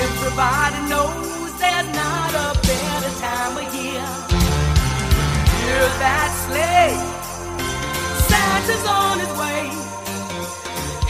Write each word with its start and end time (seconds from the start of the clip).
Everybody 0.00 0.88
knows 0.88 1.58
there's 1.58 1.88
not 1.96 2.30
a 2.30 2.54
better 2.62 3.12
time 3.18 3.56
of 3.56 3.74
year. 3.74 4.06
Hear 5.58 5.86
that 5.98 6.30
sleigh. 6.46 6.94
Santa's 8.28 8.86
on 8.86 9.18
his 9.18 9.32
way. 9.34 9.66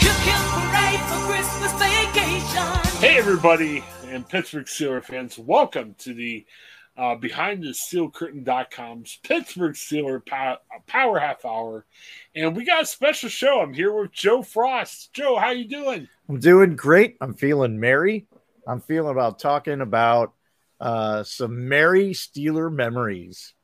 Hip 0.00 0.18
hip 0.24 0.42
parade 0.56 1.04
for 1.04 1.20
Christmas 1.28 1.72
vacation. 1.76 3.00
Hey, 3.02 3.18
everybody, 3.18 3.84
and 4.06 4.26
Pittsburgh 4.26 4.64
Steelers 4.64 5.04
fans, 5.04 5.38
welcome 5.38 5.94
to 5.98 6.14
the 6.14 6.46
uh, 6.96 7.14
behind 7.14 7.62
the 7.62 7.74
steel 7.74 8.10
curtain.com's 8.10 9.18
Pittsburgh 9.22 9.74
Steeler 9.74 10.24
power, 10.24 10.56
power 10.86 11.18
half 11.18 11.44
hour. 11.44 11.84
And 12.34 12.56
we 12.56 12.64
got 12.64 12.82
a 12.84 12.86
special 12.86 13.28
show. 13.28 13.60
I'm 13.60 13.74
here 13.74 13.92
with 13.92 14.12
Joe 14.12 14.42
Frost. 14.42 15.12
Joe, 15.12 15.36
how 15.36 15.50
you 15.50 15.66
doing? 15.68 16.08
I'm 16.28 16.40
doing 16.40 16.74
great. 16.74 17.16
I'm 17.20 17.34
feeling 17.34 17.78
merry. 17.78 18.26
I'm 18.68 18.80
feeling 18.80 19.10
about 19.10 19.38
talking 19.38 19.80
about 19.80 20.34
uh, 20.80 21.22
some 21.24 21.68
Merry 21.68 22.10
Steeler 22.10 22.72
memories. 22.72 23.54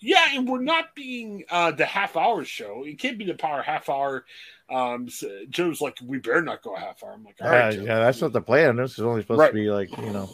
Yeah, 0.00 0.26
and 0.34 0.48
we're 0.48 0.62
not 0.62 0.94
being 0.94 1.44
uh, 1.50 1.70
the 1.72 1.84
half 1.84 2.16
hour 2.16 2.44
show. 2.44 2.84
It 2.84 2.98
can't 2.98 3.18
be 3.18 3.24
the 3.24 3.34
power 3.34 3.62
half 3.62 3.88
hour. 3.88 4.24
Um, 4.70 5.08
so 5.08 5.28
Joe's 5.48 5.80
like, 5.80 5.96
we 6.04 6.18
better 6.18 6.42
not 6.42 6.62
go 6.62 6.74
a 6.76 6.78
half 6.78 7.02
hour. 7.02 7.14
I'm 7.14 7.24
like, 7.24 7.36
all 7.40 7.48
right, 7.50 7.76
Uh, 7.76 7.82
yeah, 7.82 7.98
that's 8.00 8.20
not 8.20 8.32
the 8.32 8.40
plan. 8.40 8.76
This 8.76 8.92
is 8.92 9.00
only 9.00 9.22
supposed 9.22 9.40
Right. 9.40 9.48
to 9.48 9.54
be 9.54 9.70
like 9.70 9.96
you 9.96 10.10
know 10.10 10.28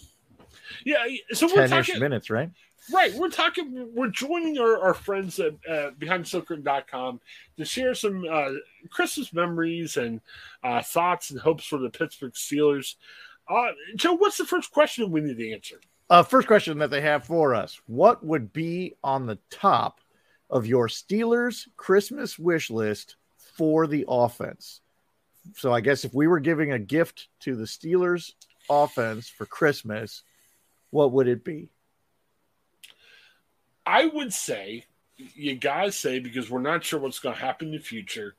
Yeah, 0.85 1.05
so 1.33 1.47
we're 1.47 1.69
talking 1.69 2.01
minutes, 2.01 2.31
right? 2.31 2.51
Right, 2.93 3.15
we're 3.15 3.31
talking. 3.31 3.89
We're 3.95 4.11
joining 4.11 4.59
our, 4.59 4.79
our 4.79 4.93
friends 4.93 5.39
at 5.41 5.55
uh, 5.67 5.93
BehindSilkcurtain.com 5.99 7.21
to 7.57 7.65
share 7.65 7.95
some 7.95 8.27
uh, 8.31 8.51
Christmas 8.91 9.33
memories 9.33 9.97
and 9.97 10.21
uh, 10.63 10.83
thoughts 10.83 11.31
and 11.31 11.41
hopes 11.41 11.65
for 11.65 11.79
the 11.79 11.89
Pittsburgh 11.89 12.35
Steelers. 12.35 12.97
Uh, 13.49 13.73
Joe, 13.97 14.15
what's 14.15 14.39
the 14.39 14.45
first 14.45 14.71
question 14.71 15.11
we 15.11 15.21
need 15.21 15.39
to 15.39 15.53
answer? 15.53 15.81
Uh, 16.09 16.23
first 16.23 16.47
question 16.47 16.79
that 16.79 16.91
they 16.91 17.01
have 17.01 17.25
for 17.25 17.55
us: 17.55 17.81
What 17.87 18.25
would 18.25 18.53
be 18.53 18.95
on 19.03 19.27
the 19.27 19.39
top 19.51 20.01
of 20.51 20.67
your 20.67 20.89
Steelers 20.89 21.67
Christmas 21.77 22.39
wish 22.39 22.71
list 22.71 23.17
for 23.57 23.87
the 23.87 24.05
offense? 24.09 24.81
So 25.57 25.73
I 25.73 25.81
guess 25.81 26.05
if 26.05 26.15
we 26.15 26.27
were 26.27 26.41
giving 26.41 26.73
a 26.73 26.79
gift 26.79 27.29
to 27.41 27.55
the 27.55 27.65
Steelers 27.65 28.33
offense 28.71 29.29
for 29.29 29.45
Christmas, 29.45 30.23
what 30.91 31.13
would 31.13 31.29
it 31.29 31.45
be? 31.45 31.71
I 33.85 34.07
would 34.07 34.33
say 34.33 34.87
you 35.17 35.57
gotta 35.57 35.93
say 35.93 36.19
because 36.19 36.51
we're 36.51 36.61
not 36.61 36.85
sure 36.85 37.01
what's 37.01 37.19
going 37.19 37.35
to 37.35 37.41
happen 37.41 37.69
in 37.69 37.75
the 37.75 37.81
future. 37.81 38.37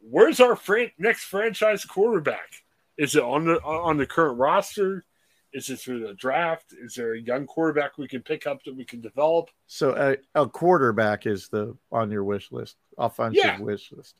Where's 0.00 0.40
our 0.40 0.56
fran- 0.56 0.92
next 0.98 1.24
franchise 1.24 1.84
quarterback? 1.84 2.63
Is 2.96 3.16
it 3.16 3.22
on 3.22 3.44
the 3.46 3.60
on 3.62 3.96
the 3.96 4.06
current 4.06 4.38
roster? 4.38 5.04
Is 5.52 5.70
it 5.70 5.78
through 5.78 6.06
the 6.06 6.14
draft? 6.14 6.74
Is 6.76 6.94
there 6.94 7.14
a 7.14 7.20
young 7.20 7.46
quarterback 7.46 7.96
we 7.96 8.08
can 8.08 8.22
pick 8.22 8.46
up 8.46 8.64
that 8.64 8.74
we 8.74 8.84
can 8.84 9.00
develop? 9.00 9.50
So 9.68 10.16
a, 10.34 10.40
a 10.42 10.48
quarterback 10.48 11.26
is 11.26 11.48
the 11.48 11.76
on 11.92 12.10
your 12.10 12.24
wish 12.24 12.50
list, 12.50 12.76
offensive 12.98 13.44
Yeah. 13.44 13.60
wish 13.60 13.92
list. 13.92 14.16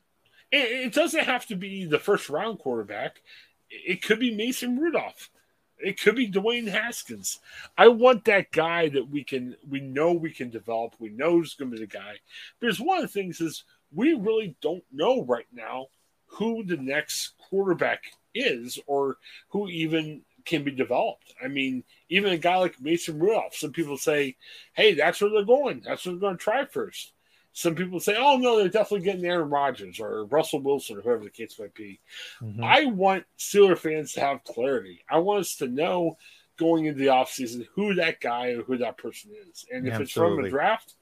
It, 0.51 0.71
it 0.87 0.93
doesn't 0.93 1.25
have 1.25 1.45
to 1.47 1.55
be 1.55 1.85
the 1.85 1.99
first 1.99 2.29
round 2.29 2.59
quarterback. 2.59 3.21
It 3.69 4.01
could 4.01 4.19
be 4.19 4.33
Mason 4.33 4.77
Rudolph. 4.79 5.29
It 5.77 5.99
could 5.99 6.15
be 6.15 6.31
Dwayne 6.31 6.69
Haskins. 6.69 7.39
I 7.77 7.89
want 7.89 8.23
that 8.25 8.51
guy 8.51 8.87
that 8.89 9.09
we 9.09 9.25
can 9.25 9.57
we 9.67 9.81
know 9.81 10.13
we 10.13 10.31
can 10.31 10.49
develop. 10.49 10.95
We 10.99 11.09
know 11.09 11.31
who's 11.31 11.53
going 11.55 11.71
to 11.71 11.75
be 11.75 11.81
the 11.83 11.87
guy. 11.87 12.15
Because 12.61 12.79
one 12.79 12.97
of 12.97 13.03
the 13.03 13.07
things 13.09 13.41
is 13.41 13.65
we 13.93 14.13
really 14.13 14.55
don't 14.61 14.83
know 14.93 15.23
right 15.25 15.47
now 15.51 15.87
who 16.27 16.63
the 16.63 16.77
next 16.77 17.33
quarterback 17.37 18.03
is 18.35 18.77
or 18.85 19.17
who 19.49 19.67
even 19.69 20.21
can 20.45 20.63
be 20.63 20.71
developed. 20.71 21.33
I 21.43 21.47
mean, 21.47 21.83
even 22.09 22.31
a 22.31 22.37
guy 22.37 22.57
like 22.57 22.79
Mason 22.79 23.19
Rudolph, 23.19 23.55
some 23.55 23.71
people 23.71 23.97
say, 23.97 24.35
hey, 24.73 24.93
that's 24.93 25.19
where 25.19 25.31
they're 25.31 25.43
going. 25.43 25.81
That's 25.83 26.05
what 26.05 26.13
they're 26.13 26.19
going 26.19 26.37
to 26.37 26.43
try 26.43 26.65
first. 26.65 27.13
Some 27.53 27.73
people 27.73 27.99
say, 27.99 28.15
oh, 28.17 28.37
no, 28.37 28.57
they're 28.57 28.67
definitely 28.67 29.05
getting 29.05 29.25
Aaron 29.25 29.49
Rodgers 29.49 29.99
or 29.99 30.25
Russell 30.25 30.59
Wilson 30.59 30.97
or 30.97 31.01
whoever 31.01 31.23
the 31.23 31.29
case 31.29 31.57
might 31.57 31.73
be. 31.73 31.99
Mhm. 32.41 32.61
I 32.61 32.85
want 32.85 33.23
Steeler 33.39 33.77
fans 33.77 34.11
to 34.13 34.19
have 34.19 34.43
clarity. 34.43 35.03
I 35.09 35.19
want 35.19 35.39
us 35.39 35.55
to 35.57 35.67
know 35.67 36.17
going 36.57 36.85
into 36.85 36.99
the 36.99 37.07
offseason 37.07 37.65
who 37.73 37.95
that 37.95 38.19
guy 38.19 38.49
or 38.49 38.63
who 38.63 38.77
that 38.77 38.97
person 38.97 39.31
is. 39.49 39.65
And 39.71 39.87
if 39.87 39.99
it's 39.99 40.11
from 40.11 40.23
Absolutely. 40.23 40.49
a 40.49 40.51
draft, 40.51 40.93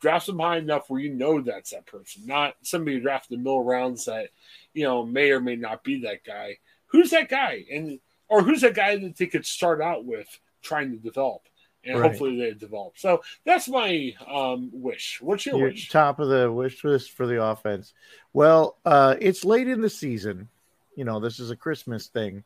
draft 0.00 0.26
them 0.26 0.40
high 0.40 0.58
enough 0.58 0.90
where 0.90 1.00
you 1.00 1.14
know 1.14 1.40
that's 1.40 1.70
that 1.70 1.86
person, 1.86 2.26
not 2.26 2.56
somebody 2.62 2.98
drafted 3.00 3.32
in 3.32 3.38
the 3.38 3.44
middle 3.44 3.64
rounds 3.64 4.04
that, 4.06 4.30
you 4.74 4.84
know, 4.84 5.06
may 5.06 5.30
or 5.30 5.40
may 5.40 5.56
not 5.56 5.84
be 5.84 6.00
that 6.00 6.24
guy. 6.24 6.58
Who's 6.92 7.10
that 7.10 7.28
guy? 7.28 7.64
And 7.70 7.98
or 8.28 8.42
who's 8.42 8.60
that 8.62 8.74
guy 8.74 8.96
that 8.96 9.16
they 9.16 9.26
could 9.26 9.44
start 9.44 9.80
out 9.80 10.04
with 10.04 10.28
trying 10.62 10.90
to 10.92 10.96
develop? 10.96 11.42
And 11.84 11.98
Right. 11.98 12.10
hopefully 12.10 12.38
they 12.38 12.52
develop. 12.52 12.96
So 12.96 13.22
that's 13.44 13.68
my 13.68 14.14
um, 14.26 14.70
wish. 14.72 15.18
What's 15.20 15.44
your 15.46 15.58
Your 15.58 15.68
wish? 15.68 15.88
top 15.88 16.20
of 16.20 16.28
the 16.28 16.50
wish 16.52 16.84
list 16.84 17.10
for 17.10 17.26
the 17.26 17.42
offense. 17.42 17.92
Well, 18.32 18.76
uh, 18.84 19.16
it's 19.20 19.44
late 19.44 19.66
in 19.66 19.80
the 19.80 19.90
season. 19.90 20.48
You 20.96 21.04
know, 21.04 21.18
this 21.18 21.40
is 21.40 21.50
a 21.50 21.56
Christmas 21.56 22.06
thing. 22.06 22.44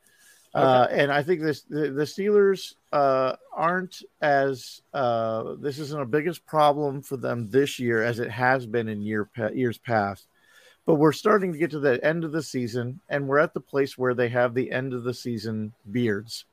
Uh, 0.55 0.87
and 0.91 1.13
I 1.13 1.23
think 1.23 1.43
this 1.43 1.63
the, 1.63 1.91
the 1.91 2.05
Steelers 2.05 2.77
uh, 2.91 3.37
aren't 3.53 4.01
as 4.23 4.81
uh, 4.95 5.55
this 5.61 5.79
isn't 5.79 6.01
a 6.01 6.07
biggest 6.07 6.47
problem 6.47 7.03
for 7.03 7.19
them 7.19 7.51
this 7.51 7.79
year 7.79 8.03
as 8.03 8.21
it 8.21 8.31
has 8.31 8.65
been 8.65 8.89
in 8.89 9.03
year 9.03 9.29
years 9.53 9.77
past. 9.77 10.27
But 10.87 10.95
we're 10.95 11.13
starting 11.13 11.53
to 11.53 11.59
get 11.59 11.73
to 11.73 11.81
the 11.81 12.03
end 12.05 12.25
of 12.25 12.33
the 12.33 12.43
season, 12.43 13.01
and 13.09 13.29
we're 13.29 13.41
at 13.41 13.53
the 13.53 13.61
place 13.61 13.99
where 13.99 14.15
they 14.15 14.29
have 14.29 14.55
the 14.55 14.71
end 14.71 14.95
of 14.95 15.05
the 15.05 15.13
season 15.13 15.73
beards. 15.91 16.45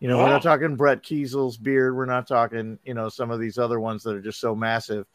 You 0.00 0.08
know, 0.08 0.18
we're 0.18 0.28
not 0.28 0.42
talking 0.42 0.76
Brett 0.76 1.02
Keisel's 1.02 1.56
beard. 1.56 1.96
We're 1.96 2.04
not 2.04 2.28
talking, 2.28 2.78
you 2.84 2.94
know, 2.94 3.08
some 3.08 3.30
of 3.30 3.40
these 3.40 3.58
other 3.58 3.80
ones 3.80 4.02
that 4.04 4.14
are 4.14 4.20
just 4.20 4.38
so 4.38 4.54
massive. 4.54 5.06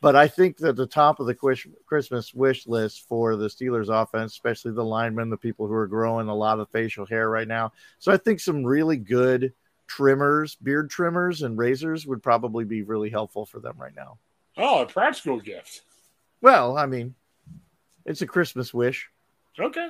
But 0.00 0.14
I 0.14 0.28
think 0.28 0.58
that 0.58 0.76
the 0.76 0.86
top 0.86 1.20
of 1.20 1.26
the 1.26 1.34
Christmas 1.86 2.32
wish 2.34 2.66
list 2.66 3.08
for 3.08 3.34
the 3.34 3.48
Steelers 3.48 3.88
offense, 3.88 4.32
especially 4.32 4.72
the 4.72 4.84
linemen, 4.84 5.30
the 5.30 5.36
people 5.36 5.66
who 5.66 5.74
are 5.74 5.86
growing 5.86 6.28
a 6.28 6.34
lot 6.34 6.60
of 6.60 6.70
facial 6.70 7.06
hair 7.06 7.28
right 7.28 7.48
now. 7.48 7.72
So 7.98 8.12
I 8.12 8.18
think 8.18 8.40
some 8.40 8.62
really 8.62 8.98
good 8.98 9.52
trimmers, 9.86 10.54
beard 10.54 10.90
trimmers, 10.90 11.42
and 11.42 11.58
razors 11.58 12.06
would 12.06 12.22
probably 12.22 12.64
be 12.64 12.82
really 12.82 13.10
helpful 13.10 13.46
for 13.46 13.58
them 13.58 13.76
right 13.78 13.96
now. 13.96 14.18
Oh, 14.56 14.82
a 14.82 14.86
practical 14.86 15.40
gift. 15.40 15.82
Well, 16.40 16.76
I 16.76 16.86
mean, 16.86 17.14
it's 18.06 18.22
a 18.22 18.26
Christmas 18.26 18.72
wish. 18.72 19.10
Okay. 19.58 19.88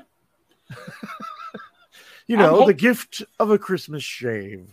you 2.26 2.36
know, 2.36 2.56
hope- 2.56 2.66
the 2.66 2.74
gift 2.74 3.22
of 3.38 3.50
a 3.50 3.58
Christmas 3.58 4.02
shave 4.02 4.68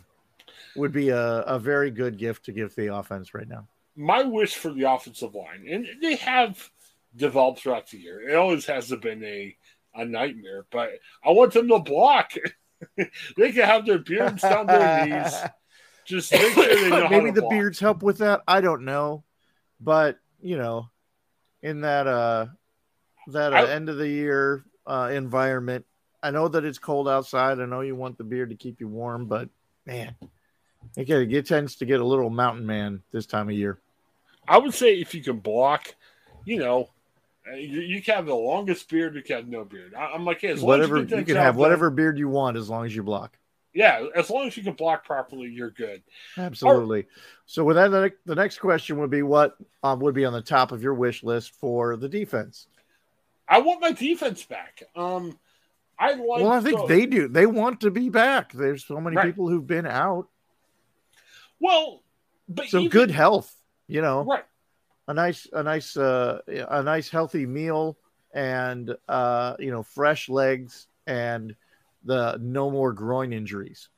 would 0.75 0.91
be 0.91 1.09
a, 1.09 1.21
a 1.41 1.59
very 1.59 1.91
good 1.91 2.17
gift 2.17 2.45
to 2.45 2.51
give 2.51 2.73
the 2.75 2.93
offense 2.95 3.33
right 3.33 3.47
now. 3.47 3.67
My 3.95 4.23
wish 4.23 4.55
for 4.55 4.71
the 4.71 4.89
offensive 4.91 5.35
line, 5.35 5.67
and 5.69 5.87
they 6.01 6.15
have 6.15 6.67
developed 7.15 7.59
throughout 7.59 7.87
the 7.89 7.99
year. 7.99 8.27
It 8.27 8.33
always 8.35 8.65
has 8.65 8.89
been 8.89 9.23
a, 9.23 9.55
a 9.93 10.03
nightmare, 10.03 10.65
but 10.71 10.89
I 11.23 11.29
want 11.29 11.53
them 11.53 11.67
to 11.67 11.77
block. 11.77 12.33
they 12.97 13.51
can 13.51 13.63
have 13.65 13.85
their 13.85 13.99
beards 13.99 14.41
down 14.41 14.65
their 14.65 15.05
knees. 15.05 15.33
Just 16.05 16.31
make 16.33 16.53
sure 16.53 16.65
they 16.67 16.89
know 16.89 17.07
Maybe 17.07 17.29
the 17.31 17.41
block. 17.41 17.51
beards 17.51 17.79
help 17.79 18.01
with 18.03 18.17
that. 18.17 18.41
I 18.47 18.61
don't 18.61 18.83
know, 18.83 19.23
but 19.79 20.17
you 20.41 20.57
know, 20.57 20.89
in 21.61 21.81
that 21.81 22.07
uh 22.07 22.47
that 23.27 23.53
uh, 23.53 23.57
I, 23.57 23.69
end 23.71 23.89
of 23.89 23.97
the 23.97 24.07
year 24.07 24.65
uh, 24.85 25.09
environment, 25.11 25.85
I 26.21 26.31
know 26.31 26.47
that 26.47 26.65
it's 26.65 26.79
cold 26.79 27.07
outside. 27.07 27.59
I 27.59 27.65
know 27.65 27.81
you 27.81 27.95
want 27.95 28.17
the 28.17 28.23
beard 28.23 28.49
to 28.49 28.55
keep 28.55 28.79
you 28.79 28.87
warm, 28.87 29.25
but 29.25 29.49
man, 29.85 30.15
it, 30.95 31.09
it 31.09 31.45
tends 31.45 31.75
to 31.77 31.85
get 31.85 31.99
a 31.99 32.05
little 32.05 32.29
mountain 32.29 32.65
man 32.65 33.01
this 33.11 33.25
time 33.25 33.49
of 33.49 33.55
year. 33.55 33.79
I 34.47 34.57
would 34.57 34.73
say 34.73 34.99
if 34.99 35.13
you 35.13 35.23
can 35.23 35.39
block, 35.39 35.95
you 36.45 36.59
know, 36.59 36.89
uh, 37.49 37.55
you, 37.55 37.81
you 37.81 38.01
can 38.01 38.15
have 38.15 38.25
the 38.25 38.35
longest 38.35 38.89
beard, 38.89 39.15
you 39.15 39.21
can 39.21 39.35
have 39.37 39.47
no 39.47 39.65
beard. 39.65 39.93
I, 39.93 40.15
am 40.15 40.25
like, 40.25 40.41
hey, 40.41 40.55
whatever 40.55 40.97
you, 40.99 41.17
you, 41.17 41.25
can 41.25 41.35
have 41.35 41.55
whatever 41.55 41.89
beard 41.89 42.17
you 42.17 42.29
want 42.29 42.57
as 42.57 42.69
long 42.69 42.85
as 42.85 42.95
you 42.95 43.03
block. 43.03 43.37
Yeah, 43.73 44.05
as 44.15 44.29
long 44.29 44.47
as 44.47 44.55
you 44.55 44.63
can 44.63 44.73
block 44.73 45.03
properly, 45.03 45.49
you're 45.49 45.71
good. 45.71 46.03
Absolutely. 46.37 47.01
Or, 47.01 47.07
so, 47.47 47.63
with 47.63 47.75
that, 47.75 48.13
the 48.25 48.35
next 48.35 48.59
question 48.59 48.99
would 48.99 49.09
be 49.09 49.23
what 49.23 49.57
um, 49.81 49.99
would 49.99 50.13
be 50.13 50.25
on 50.25 50.33
the 50.33 50.41
top 50.41 50.71
of 50.71 50.83
your 50.83 50.93
wish 50.93 51.23
list 51.23 51.55
for 51.55 51.97
the 51.97 52.07
defense? 52.07 52.67
I 53.47 53.59
want 53.59 53.81
my 53.81 53.91
defense 53.91 54.43
back. 54.43 54.83
Um, 54.95 55.37
I 55.99 56.13
like. 56.13 56.41
Well, 56.41 56.51
I 56.51 56.61
think 56.61 56.81
the, 56.81 56.87
they 56.87 57.05
do. 57.05 57.27
They 57.27 57.45
want 57.45 57.81
to 57.81 57.91
be 57.91 58.09
back. 58.09 58.51
There's 58.51 58.85
so 58.85 58.99
many 58.99 59.15
right. 59.15 59.25
people 59.25 59.49
who've 59.49 59.65
been 59.65 59.85
out. 59.85 60.27
Well, 61.59 62.03
but 62.49 62.67
so 62.67 62.79
even, 62.79 62.89
good 62.89 63.11
health. 63.11 63.53
You 63.87 64.01
know, 64.01 64.23
right? 64.23 64.45
A 65.07 65.13
nice, 65.13 65.47
a 65.51 65.63
nice, 65.63 65.97
uh, 65.97 66.39
a 66.47 66.81
nice 66.81 67.09
healthy 67.09 67.45
meal, 67.45 67.97
and 68.33 68.95
uh, 69.07 69.55
you 69.59 69.71
know, 69.71 69.83
fresh 69.83 70.29
legs, 70.29 70.87
and 71.05 71.55
the 72.05 72.37
no 72.41 72.71
more 72.71 72.93
groin 72.93 73.33
injuries. 73.33 73.89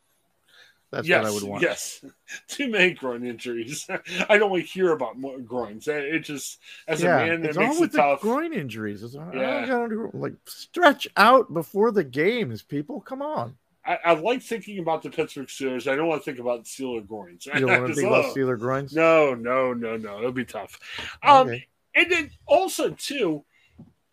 That's 0.96 1.10
yes, 1.10 1.24
what 1.24 1.30
I 1.30 1.34
would 1.34 1.44
want. 1.44 1.62
Yes, 1.62 2.06
too 2.48 2.70
many 2.70 2.94
groin 2.94 3.26
injuries. 3.26 3.86
I 4.30 4.38
don't 4.38 4.50
want 4.50 4.64
to 4.64 4.70
hear 4.70 4.94
about 4.94 5.20
more 5.20 5.40
groins. 5.40 5.90
It 5.90 6.22
just 6.22 6.60
as 6.88 7.04
yeah, 7.04 7.20
a 7.20 7.28
man, 7.28 7.42
that 7.42 7.50
it's 7.50 7.58
makes 7.58 7.76
all 7.76 7.82
with 7.82 7.94
it 7.94 7.98
tough. 7.98 8.22
groin 8.22 8.54
injuries. 8.54 9.04
It's, 9.04 9.14
yeah. 9.14 9.68
Gotta, 9.68 10.10
like 10.14 10.36
stretch 10.46 11.06
out 11.18 11.54
before 11.54 11.92
the 11.92 12.06
games. 12.06 12.62
People, 12.62 13.02
come 13.02 13.22
on. 13.22 13.58
I, 13.86 14.00
I, 14.06 14.14
like 14.14 14.42
thinking 14.42 14.80
about 14.80 15.04
the 15.04 15.10
Pittsburgh 15.10 15.48
Steelers. 15.48 15.92
I 15.92 15.98
don't 15.98 16.08
want 16.08 16.22
to 16.22 16.26
think 16.26 16.40
about 16.40 16.64
Steeler 16.64 17.06
groins. 17.06 17.46
You 17.46 17.60
don't 17.60 17.82
want 17.82 17.88
to 17.88 17.94
think 17.96 18.08
about 18.08 18.34
Steeler 18.34 18.58
groins? 18.58 18.96
No, 18.96 19.36
no, 19.36 19.74
no, 19.74 19.98
no. 19.98 20.20
It'll 20.20 20.32
be 20.32 20.46
tough. 20.46 20.80
Um, 21.22 21.50
okay. 21.50 21.68
and 21.94 22.10
then 22.10 22.32
also 22.48 22.92
too, 22.92 23.44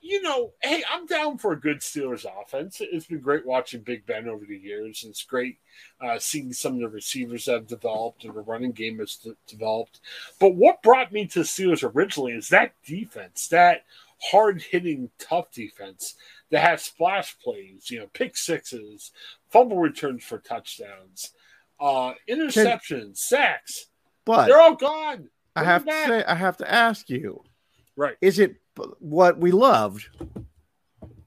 you 0.02 0.20
know, 0.20 0.52
hey, 0.60 0.82
I'm 0.90 1.06
down 1.06 1.38
for 1.38 1.52
a 1.52 1.60
good 1.60 1.78
Steelers 1.78 2.26
offense. 2.26 2.78
It's 2.80 3.06
been 3.06 3.20
great 3.20 3.46
watching 3.46 3.82
Big 3.82 4.04
Ben 4.04 4.28
over 4.28 4.44
the 4.44 4.58
years. 4.58 5.04
It's 5.08 5.22
great 5.22 5.58
uh, 6.00 6.18
seeing 6.18 6.52
some 6.52 6.74
of 6.74 6.80
the 6.80 6.88
receivers 6.88 7.44
that 7.44 7.52
have 7.52 7.66
developed 7.68 8.24
and 8.24 8.34
the 8.34 8.40
running 8.40 8.72
game 8.72 8.98
has 8.98 9.14
d- 9.14 9.34
developed. 9.46 10.00
But 10.40 10.56
what 10.56 10.82
brought 10.82 11.12
me 11.12 11.26
to 11.28 11.40
Steelers 11.40 11.88
originally 11.94 12.32
is 12.32 12.48
that 12.48 12.74
defense, 12.84 13.46
that 13.48 13.84
hard 14.30 14.60
hitting, 14.60 15.10
tough 15.20 15.52
defense 15.52 16.16
that 16.50 16.68
has 16.68 16.82
splash 16.82 17.38
plays, 17.38 17.88
you 17.88 18.00
know, 18.00 18.08
pick 18.12 18.36
sixes, 18.36 19.12
fumble 19.50 19.78
returns 19.78 20.24
for 20.24 20.38
touchdowns, 20.38 21.30
uh, 21.78 22.12
interceptions, 22.28 23.18
sacks. 23.18 23.86
But 24.24 24.46
they're 24.46 24.60
all 24.60 24.74
gone. 24.74 25.28
I 25.54 25.62
have 25.62 25.84
to 25.84 25.92
say, 25.92 26.24
I 26.24 26.34
have 26.34 26.56
to 26.56 26.70
ask 26.70 27.08
you, 27.08 27.44
right? 27.96 28.16
Is 28.20 28.38
it 28.38 28.56
what 28.98 29.38
we 29.38 29.52
loved, 29.52 30.08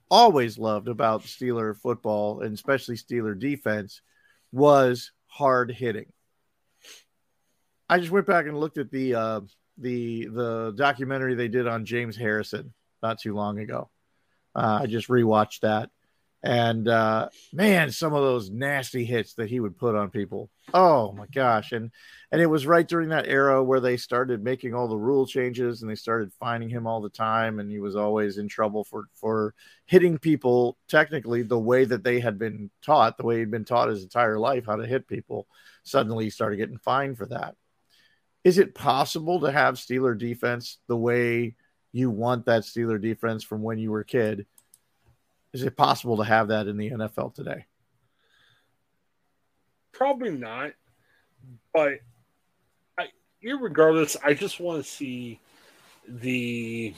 always 0.10 0.58
loved 0.58 0.88
about 0.88 1.24
Steeler 1.24 1.76
football 1.76 2.42
and 2.42 2.54
especially 2.54 2.96
Steeler 2.96 3.38
defense 3.38 4.02
was 4.52 5.12
hard 5.28 5.72
hitting. 5.72 6.12
I 7.90 8.00
just 8.00 8.12
went 8.12 8.26
back 8.26 8.48
and 8.48 8.60
looked 8.60 8.78
at 8.78 8.90
the 8.92 9.16
uh, 9.16 9.42
the 9.78 10.28
the 10.28 10.74
documentary 10.76 11.36
they 11.36 11.48
did 11.48 11.68
on 11.68 11.86
James 11.86 12.16
Harrison 12.16 12.74
not 13.04 13.20
too 13.20 13.36
long 13.36 13.60
ago. 13.60 13.90
Uh, 14.56 14.80
I 14.84 14.86
just 14.88 15.10
rewatched 15.10 15.60
that, 15.62 15.90
and 16.46 16.88
uh, 16.88 17.30
man, 17.52 17.92
some 17.92 18.14
of 18.14 18.22
those 18.22 18.52
nasty 18.52 19.04
hits 19.04 19.34
that 19.34 19.50
he 19.50 19.60
would 19.60 19.80
put 19.80 19.96
on 19.96 20.12
people. 20.12 20.52
Oh 20.76 21.12
my 21.12 21.26
gosh! 21.34 21.72
And 21.72 21.90
and 22.32 22.40
it 22.40 22.46
was 22.46 22.68
right 22.68 22.88
during 22.88 23.10
that 23.10 23.28
era 23.28 23.64
where 23.64 23.80
they 23.80 23.98
started 23.98 24.44
making 24.44 24.76
all 24.76 24.88
the 24.88 24.96
rule 24.96 25.26
changes 25.26 25.82
and 25.82 25.90
they 25.90 25.96
started 25.96 26.32
finding 26.40 26.70
him 26.70 26.86
all 26.86 27.02
the 27.02 27.10
time, 27.10 27.60
and 27.60 27.72
he 27.72 27.80
was 27.80 27.96
always 27.96 28.38
in 28.38 28.48
trouble 28.48 28.84
for 28.84 29.06
for 29.16 29.56
hitting 29.88 30.20
people 30.20 30.78
technically 30.88 31.42
the 31.42 31.58
way 31.58 31.84
that 31.84 32.04
they 32.04 32.20
had 32.20 32.38
been 32.38 32.70
taught, 32.84 33.18
the 33.18 33.26
way 33.26 33.40
he'd 33.40 33.50
been 33.50 33.66
taught 33.66 33.90
his 33.90 34.04
entire 34.04 34.38
life 34.38 34.66
how 34.68 34.76
to 34.76 34.86
hit 34.86 35.08
people. 35.08 35.48
Suddenly, 35.84 36.26
he 36.26 36.30
started 36.30 36.58
getting 36.58 36.78
fined 36.78 37.18
for 37.18 37.26
that. 37.26 37.56
Is 38.44 38.60
it 38.60 38.76
possible 38.76 39.40
to 39.40 39.52
have 39.52 39.76
Steeler 39.76 40.16
defense 40.16 40.78
the 40.88 40.96
way 40.96 41.56
you 41.92 42.12
want 42.12 42.46
that 42.46 42.62
Steeler 42.62 43.02
defense 43.02 43.44
from 43.44 43.64
when 43.64 43.80
you 43.80 43.90
were 43.90 44.02
a 44.02 44.06
kid? 44.06 44.46
Is 45.56 45.64
it 45.64 45.78
possible 45.78 46.18
to 46.18 46.26
have 46.26 46.50
that 46.50 46.68
in 46.68 46.76
the 46.76 46.90
NFL 46.90 47.34
today? 47.34 47.66
Probably 49.94 50.32
not. 50.32 50.72
But 51.74 52.00
I, 53.00 53.08
regardless, 53.42 54.18
I 54.22 54.34
just 54.34 54.60
want 54.60 54.84
to 54.84 54.92
see 54.92 55.40
the. 56.06 56.94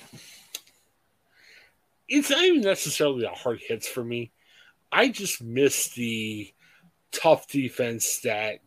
It's 2.09 2.31
not 2.31 2.43
even 2.45 2.61
necessarily 2.61 3.21
the 3.21 3.29
hard 3.29 3.59
hits 3.59 3.87
for 3.87 4.03
me. 4.03 4.31
I 4.91 5.09
just 5.09 5.39
miss 5.39 5.89
the 5.93 6.51
tough 7.11 7.47
defense 7.47 8.21
that 8.23 8.61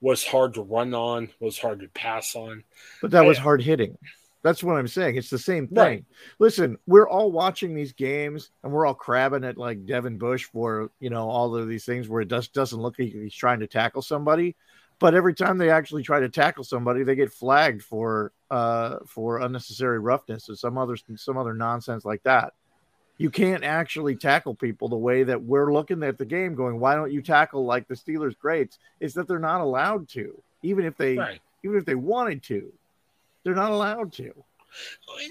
was 0.00 0.24
hard 0.24 0.54
to 0.54 0.62
run 0.62 0.94
on, 0.94 1.28
was 1.38 1.58
hard 1.58 1.80
to 1.80 1.88
pass 1.88 2.34
on. 2.34 2.64
But 3.02 3.10
that 3.10 3.26
was 3.26 3.36
hard 3.36 3.60
hitting. 3.60 3.98
That's 4.44 4.62
what 4.62 4.76
I'm 4.76 4.88
saying. 4.88 5.16
It's 5.16 5.30
the 5.30 5.38
same 5.38 5.66
thing. 5.68 5.76
Right. 5.76 6.04
Listen, 6.38 6.76
we're 6.86 7.08
all 7.08 7.32
watching 7.32 7.74
these 7.74 7.94
games 7.94 8.50
and 8.62 8.70
we're 8.70 8.84
all 8.84 8.94
crabbing 8.94 9.42
at 9.42 9.56
like 9.56 9.86
Devin 9.86 10.18
Bush 10.18 10.44
for, 10.44 10.90
you 11.00 11.08
know, 11.08 11.30
all 11.30 11.56
of 11.56 11.66
these 11.66 11.86
things 11.86 12.10
where 12.10 12.20
it 12.20 12.28
just 12.28 12.52
doesn't 12.52 12.78
look 12.78 12.98
like 12.98 13.08
he's 13.08 13.34
trying 13.34 13.60
to 13.60 13.66
tackle 13.66 14.02
somebody. 14.02 14.54
But 14.98 15.14
every 15.14 15.32
time 15.32 15.56
they 15.56 15.70
actually 15.70 16.02
try 16.02 16.20
to 16.20 16.28
tackle 16.28 16.62
somebody, 16.62 17.04
they 17.04 17.14
get 17.14 17.32
flagged 17.32 17.82
for 17.82 18.32
uh 18.50 18.98
for 19.06 19.38
unnecessary 19.40 19.98
roughness 19.98 20.50
or 20.50 20.56
some 20.56 20.76
other 20.76 20.98
some 21.16 21.38
other 21.38 21.54
nonsense 21.54 22.04
like 22.04 22.22
that. 22.24 22.52
You 23.16 23.30
can't 23.30 23.64
actually 23.64 24.14
tackle 24.14 24.54
people 24.54 24.90
the 24.90 24.96
way 24.96 25.22
that 25.22 25.42
we're 25.42 25.72
looking 25.72 26.02
at 26.02 26.18
the 26.18 26.26
game 26.26 26.54
going, 26.54 26.78
why 26.80 26.96
don't 26.96 27.12
you 27.12 27.22
tackle 27.22 27.64
like 27.64 27.88
the 27.88 27.94
Steelers 27.94 28.36
greats? 28.38 28.78
It's 29.00 29.14
that 29.14 29.26
they're 29.26 29.38
not 29.38 29.62
allowed 29.62 30.06
to, 30.10 30.42
even 30.62 30.84
if 30.84 30.98
they 30.98 31.16
right. 31.16 31.40
even 31.64 31.78
if 31.78 31.86
they 31.86 31.94
wanted 31.94 32.42
to 32.42 32.70
they're 33.44 33.54
not 33.54 33.72
allowed 33.72 34.12
to. 34.14 34.32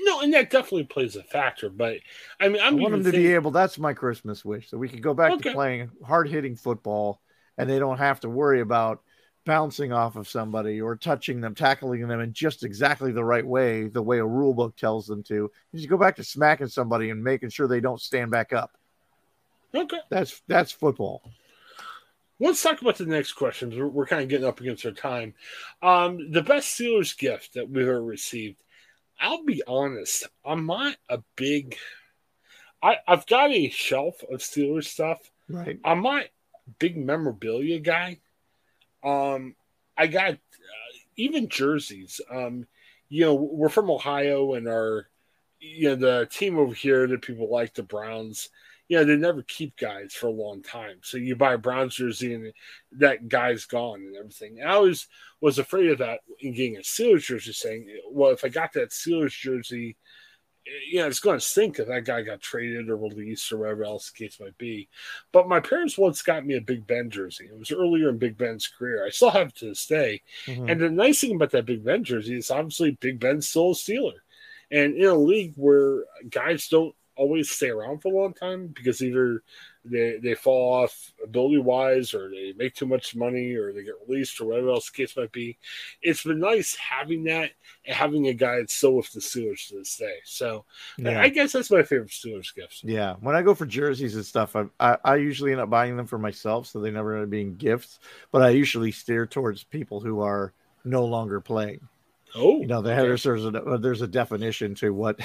No, 0.02 0.22
and 0.22 0.34
that 0.34 0.50
definitely 0.50 0.86
plays 0.86 1.16
a 1.16 1.24
factor. 1.24 1.70
But 1.70 1.98
I 2.40 2.48
mean, 2.48 2.62
I'm 2.62 2.78
i 2.78 2.82
want 2.82 2.92
them 2.92 3.04
to 3.04 3.12
be 3.12 3.34
able. 3.34 3.52
That's 3.52 3.78
my 3.78 3.94
Christmas 3.94 4.46
wish, 4.46 4.70
so 4.70 4.78
we 4.78 4.88
could 4.88 5.02
go 5.02 5.14
back 5.14 5.34
okay. 5.34 5.50
to 5.50 5.56
playing 5.56 5.92
hard 6.06 6.30
hitting 6.30 6.56
football, 6.56 7.20
and 7.58 7.70
they 7.70 7.80
don't 7.80 7.98
have 7.98 8.22
to 8.22 8.30
worry 8.30 8.62
about 8.62 9.02
bouncing 9.46 9.92
off 9.92 10.16
of 10.16 10.28
somebody 10.28 10.80
or 10.80 10.96
touching 10.96 11.42
them, 11.42 11.54
tackling 11.54 12.08
them 12.08 12.22
in 12.22 12.32
just 12.32 12.64
exactly 12.64 13.12
the 13.12 13.24
right 13.24 13.46
way, 13.46 13.88
the 13.88 14.02
way 14.02 14.20
a 14.20 14.26
rule 14.26 14.54
book 14.54 14.76
tells 14.78 15.06
them 15.06 15.24
to. 15.24 15.34
You 15.34 15.52
just 15.76 15.90
go 15.90 15.98
back 15.98 16.16
to 16.18 16.24
smacking 16.24 16.68
somebody 16.68 17.10
and 17.10 17.22
making 17.24 17.50
sure 17.50 17.68
they 17.68 17.82
don't 17.82 18.02
stand 18.02 18.32
back 18.32 18.54
up. 18.54 18.72
Okay, 19.76 20.00
that's 20.10 20.42
that's 20.48 20.72
football. 20.72 21.22
Let's 22.44 22.62
talk 22.62 22.82
about 22.82 22.98
the 22.98 23.06
next 23.06 23.34
questions. 23.34 23.76
We're, 23.76 23.88
we're, 23.88 24.06
kind 24.06 24.22
of 24.22 24.30
getting 24.30 24.48
up 24.48 24.60
against 24.60 24.86
our 24.86 24.92
time. 24.92 25.34
Um, 25.82 26.32
the 26.32 26.42
best 26.42 26.78
Steelers 26.78 27.18
gift 27.18 27.54
that 27.54 27.70
we've 27.70 27.88
ever 27.88 28.04
received. 28.04 28.58
I'll 29.20 29.44
be 29.44 29.64
honest, 29.66 30.28
I'm 30.44 30.66
not 30.66 30.98
a 31.10 31.20
big. 31.36 31.78
I, 32.82 32.98
I've 33.08 33.26
got 33.26 33.52
a 33.52 33.70
shelf 33.70 34.22
of 34.30 34.40
Steelers 34.40 34.86
stuff. 34.86 35.32
Right. 35.48 35.80
I'm 35.84 36.02
not 36.02 36.26
big 36.80 36.98
memorabilia 36.98 37.80
guy. 37.80 38.20
Um, 39.04 39.56
I 39.98 40.08
got 40.08 40.32
uh, 40.32 40.38
even 41.16 41.50
jerseys. 41.50 42.20
Um, 42.30 42.68
you 43.10 43.26
know, 43.26 43.36
we're 43.36 43.70
from 43.70 43.92
Ohio, 43.92 44.56
and 44.56 44.68
our 44.68 45.08
you 45.60 45.90
know 45.90 45.96
the 45.96 46.28
team 46.32 46.58
over 46.58 46.74
here 46.74 47.08
that 47.08 47.22
people 47.22 47.50
like, 47.50 47.74
the 47.74 47.84
Browns. 47.84 48.50
You 48.94 49.00
know, 49.00 49.06
they 49.06 49.16
never 49.16 49.42
keep 49.42 49.76
guys 49.76 50.14
for 50.14 50.28
a 50.28 50.32
long 50.32 50.62
time. 50.62 50.98
So 51.02 51.18
you 51.18 51.36
buy 51.36 51.54
a 51.54 51.58
Browns 51.58 51.96
jersey, 51.96 52.36
and 52.36 52.54
that 52.92 53.28
guy's 53.28 53.66
gone 53.66 54.02
and 54.02 54.16
everything. 54.16 54.60
And 54.60 54.70
I 54.70 54.74
always 54.74 55.08
was 55.42 55.58
afraid 55.58 55.90
of 55.90 55.98
that 55.98 56.20
in 56.40 56.54
getting 56.54 56.78
a 56.78 56.82
Steelers 56.82 57.26
jersey, 57.26 57.54
saying, 57.54 57.88
"Well, 58.12 58.30
if 58.30 58.46
I 58.46 58.50
got 58.50 58.74
that 58.74 58.92
Steelers 58.92 59.36
jersey." 59.36 59.98
you 60.88 61.00
know, 61.00 61.08
it's 61.08 61.20
going 61.20 61.38
to 61.38 61.46
stink 61.46 61.80
if 61.80 61.88
that 61.88 62.06
guy 62.06 62.22
got 62.22 62.40
traded 62.40 62.88
or 62.88 62.96
released 62.96 63.52
or 63.52 63.58
whatever 63.58 63.84
else 63.84 64.12
the 64.12 64.24
case 64.24 64.40
might 64.40 64.58
be. 64.58 64.88
But 65.32 65.48
my 65.48 65.60
parents 65.60 65.98
once 65.98 66.22
got 66.22 66.46
me 66.46 66.56
a 66.56 66.62
Big 66.62 66.86
Ben 66.86 67.10
jersey. 67.10 67.46
It 67.46 67.58
was 67.58 67.72
earlier 67.72 68.10
in 68.10 68.18
Big 68.18 68.38
Ben's 68.38 68.68
career. 68.68 69.06
I 69.06 69.10
still 69.10 69.32
have 69.32 69.48
it 69.48 69.56
to 69.56 69.66
this 69.70 69.86
day. 69.88 70.22
Mm-hmm. 70.46 70.70
And 70.70 70.80
the 70.80 70.90
nice 70.90 71.20
thing 71.20 71.36
about 71.36 71.52
that 71.52 71.66
Big 71.66 71.84
Ben 71.84 72.04
jersey 72.04 72.38
is 72.38 72.52
obviously 72.52 72.92
Big 72.92 73.20
Ben's 73.20 73.50
still 73.50 73.72
a 73.72 73.74
Steeler. 73.74 74.20
And 74.72 74.96
in 74.96 75.06
a 75.06 75.16
league 75.16 75.54
where 75.56 76.06
guys 76.30 76.68
don't 76.70 76.96
always 77.16 77.50
stay 77.50 77.70
around 77.70 78.02
for 78.02 78.08
a 78.08 78.16
long 78.16 78.34
time 78.34 78.68
because 78.68 79.02
either 79.02 79.44
they 79.86 80.18
they 80.22 80.34
fall 80.34 80.84
off 80.84 81.12
ability 81.24 81.58
wise 81.58 82.14
or 82.14 82.30
they 82.30 82.54
make 82.58 82.74
too 82.74 82.86
much 82.86 83.16
money 83.16 83.54
or 83.54 83.74
they 83.74 83.84
get 83.84 83.96
released 84.08 84.40
or 84.40 84.46
whatever 84.46 84.70
else 84.70 84.90
the 84.90 84.98
case 84.98 85.16
might 85.18 85.32
be. 85.32 85.58
It's 86.02 86.24
been 86.24 86.40
nice 86.40 86.76
having 86.76 87.26
that 87.26 87.52
and 87.86 87.96
having 87.96 88.28
a 88.28 88.34
guy 88.34 88.58
that's 88.58 88.74
still 88.74 88.96
with 88.96 89.12
the 89.12 89.20
Steelers 89.20 89.68
to 89.68 89.76
this 89.76 89.98
day. 89.98 90.18
So 90.24 90.66
yeah. 90.98 91.22
I 91.22 91.30
guess 91.30 91.52
that's 91.52 91.72
my 91.72 91.84
favorite 91.84 92.10
Steelers 92.10 92.56
gifts. 92.56 92.82
Yeah. 92.84 93.16
When 93.20 93.36
I 93.36 93.42
go 93.42 93.54
for 93.54 93.66
jerseys 93.66 94.16
and 94.16 94.26
stuff, 94.26 94.56
I, 94.56 94.66
I, 94.80 94.98
I 95.04 95.16
usually 95.18 95.52
end 95.52 95.62
up 95.62 95.70
buying 95.70 95.98
them 95.98 96.08
for 96.08 96.18
myself, 96.18 96.68
so 96.68 96.80
they 96.80 96.92
never 96.92 97.16
end 97.16 97.26
up 97.26 97.30
being 97.30 97.56
gifts. 97.56 98.00
But 98.32 98.42
I 98.42 98.50
usually 98.50 98.92
steer 98.92 99.26
towards 99.26 99.64
people 99.64 100.00
who 100.00 100.22
are 100.22 100.54
no 100.86 101.06
longer 101.06 101.42
playing. 101.42 101.88
Oh, 102.36 102.60
you 102.62 102.68
know, 102.68 102.82
they 102.82 102.96
have, 102.96 103.04
there's, 103.04 103.24
there's 103.24 103.46
a 103.46 103.52
there's 103.80 104.02
a 104.02 104.08
definition 104.08 104.74
to 104.76 104.92
what 104.92 105.20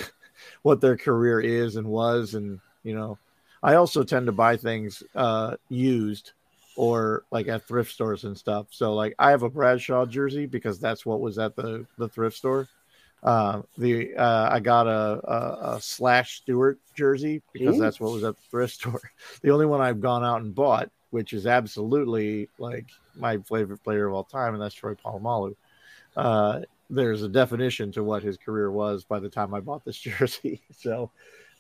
what 0.63 0.81
their 0.81 0.97
career 0.97 1.41
is 1.41 1.77
and 1.77 1.87
was, 1.87 2.35
and 2.35 2.61
you 2.83 2.95
know, 2.95 3.19
I 3.63 3.75
also 3.75 4.03
tend 4.03 4.27
to 4.27 4.33
buy 4.33 4.57
things 4.57 5.03
uh, 5.15 5.57
used 5.69 6.33
or 6.77 7.25
like 7.33 7.49
at 7.49 7.67
thrift 7.67 7.93
stores 7.93 8.25
and 8.25 8.39
stuff. 8.39 8.69
So 8.71 8.95
like 8.95 9.15
I 9.19 9.31
have 9.31 9.43
a 9.43 9.51
Bradshaw 9.51 10.07
jersey 10.07 10.47
because 10.47 10.79
that's 10.79 11.05
what 11.05 11.21
was 11.21 11.39
at 11.39 11.57
the 11.57 11.85
the 11.99 12.09
thrift 12.09 12.37
store. 12.37 12.69
Uh, 13.21 13.63
the 13.77 14.15
uh, 14.15 14.49
I 14.53 14.61
got 14.61 14.87
a, 14.87 15.21
a, 15.25 15.75
a, 15.75 15.81
slash 15.81 16.37
Stewart 16.37 16.79
jersey 16.95 17.43
because 17.53 17.77
Ooh. 17.77 17.81
that's 17.81 17.99
what 17.99 18.13
was 18.13 18.23
at 18.23 18.37
the 18.37 18.43
thrift 18.49 18.75
store. 18.75 19.01
The 19.43 19.51
only 19.51 19.67
one 19.67 19.81
I've 19.81 20.01
gone 20.01 20.25
out 20.25 20.43
and 20.43 20.55
bought, 20.55 20.89
which 21.11 21.33
is 21.33 21.45
absolutely 21.45 22.49
like 22.59 22.87
my 23.17 23.39
favorite 23.39 23.83
player 23.83 24.07
of 24.07 24.15
all 24.15 24.23
time, 24.23 24.55
and 24.55 24.63
that's 24.63 24.75
Troy 24.75 24.95
Polamalu. 24.95 25.57
Uh, 26.17 26.61
there's 26.91 27.23
a 27.23 27.29
definition 27.29 27.93
to 27.93 28.05
what 28.05 28.23
his 28.23 28.37
career 28.37 28.71
was 28.71 29.05
by 29.05 29.21
the 29.21 29.29
time 29.29 29.55
I 29.55 29.61
bought 29.61 29.85
this 29.85 29.99
jersey. 29.99 30.63
So 30.73 31.11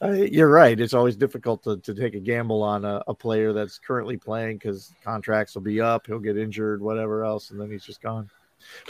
uh, 0.02 0.12
you're 0.12 0.50
right. 0.50 0.78
It's 0.78 0.94
always 0.94 1.16
difficult 1.16 1.62
to, 1.64 1.78
to 1.78 1.94
take 1.94 2.14
a 2.14 2.20
gamble 2.20 2.62
on 2.62 2.84
a, 2.84 3.02
a 3.08 3.14
player 3.14 3.52
that's 3.52 3.78
currently 3.78 4.16
playing 4.16 4.58
because 4.58 4.94
contracts 5.02 5.54
will 5.54 5.62
be 5.62 5.80
up, 5.80 6.06
he'll 6.06 6.18
get 6.18 6.38
injured, 6.38 6.80
whatever 6.80 7.24
else, 7.24 7.50
and 7.50 7.60
then 7.60 7.70
he's 7.70 7.84
just 7.84 8.00
gone. 8.00 8.30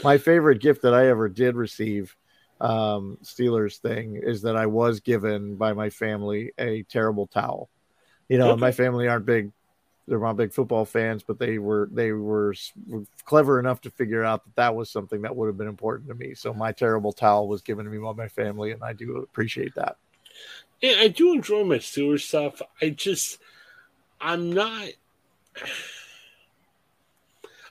My 0.03 0.17
favorite 0.17 0.61
gift 0.61 0.81
that 0.83 0.93
I 0.93 1.07
ever 1.07 1.29
did 1.29 1.55
receive, 1.55 2.15
um, 2.61 3.17
Steelers 3.23 3.77
thing, 3.77 4.19
is 4.21 4.41
that 4.43 4.55
I 4.55 4.65
was 4.65 4.99
given 4.99 5.55
by 5.55 5.73
my 5.73 5.89
family 5.89 6.51
a 6.57 6.83
terrible 6.83 7.27
towel. 7.27 7.69
You 8.27 8.37
know, 8.37 8.51
okay. 8.51 8.59
my 8.59 8.71
family 8.71 9.07
aren't 9.07 9.25
big 9.25 9.51
they're 10.09 10.19
not 10.19 10.35
big 10.37 10.51
football 10.51 10.85
fans, 10.85 11.23
but 11.23 11.37
they 11.37 11.59
were 11.59 11.87
they 11.91 12.11
were 12.11 12.55
clever 13.25 13.59
enough 13.59 13.79
to 13.81 13.91
figure 13.91 14.23
out 14.23 14.43
that 14.43 14.55
that 14.55 14.75
was 14.75 14.89
something 14.89 15.21
that 15.21 15.35
would 15.35 15.47
have 15.47 15.57
been 15.57 15.67
important 15.67 16.09
to 16.09 16.15
me. 16.15 16.33
So 16.33 16.53
my 16.53 16.71
terrible 16.71 17.13
towel 17.13 17.47
was 17.47 17.61
given 17.61 17.85
to 17.85 17.91
me 17.91 17.99
by 17.99 18.13
my 18.13 18.27
family, 18.27 18.71
and 18.71 18.83
I 18.83 18.93
do 18.93 19.17
appreciate 19.17 19.75
that. 19.75 19.97
Yeah, 20.81 20.95
I 20.99 21.09
do 21.09 21.33
enjoy 21.33 21.63
my 21.63 21.75
Steelers 21.75 22.21
stuff. 22.21 22.61
I 22.81 22.89
just, 22.89 23.39
I'm 24.19 24.51
not, 24.51 24.87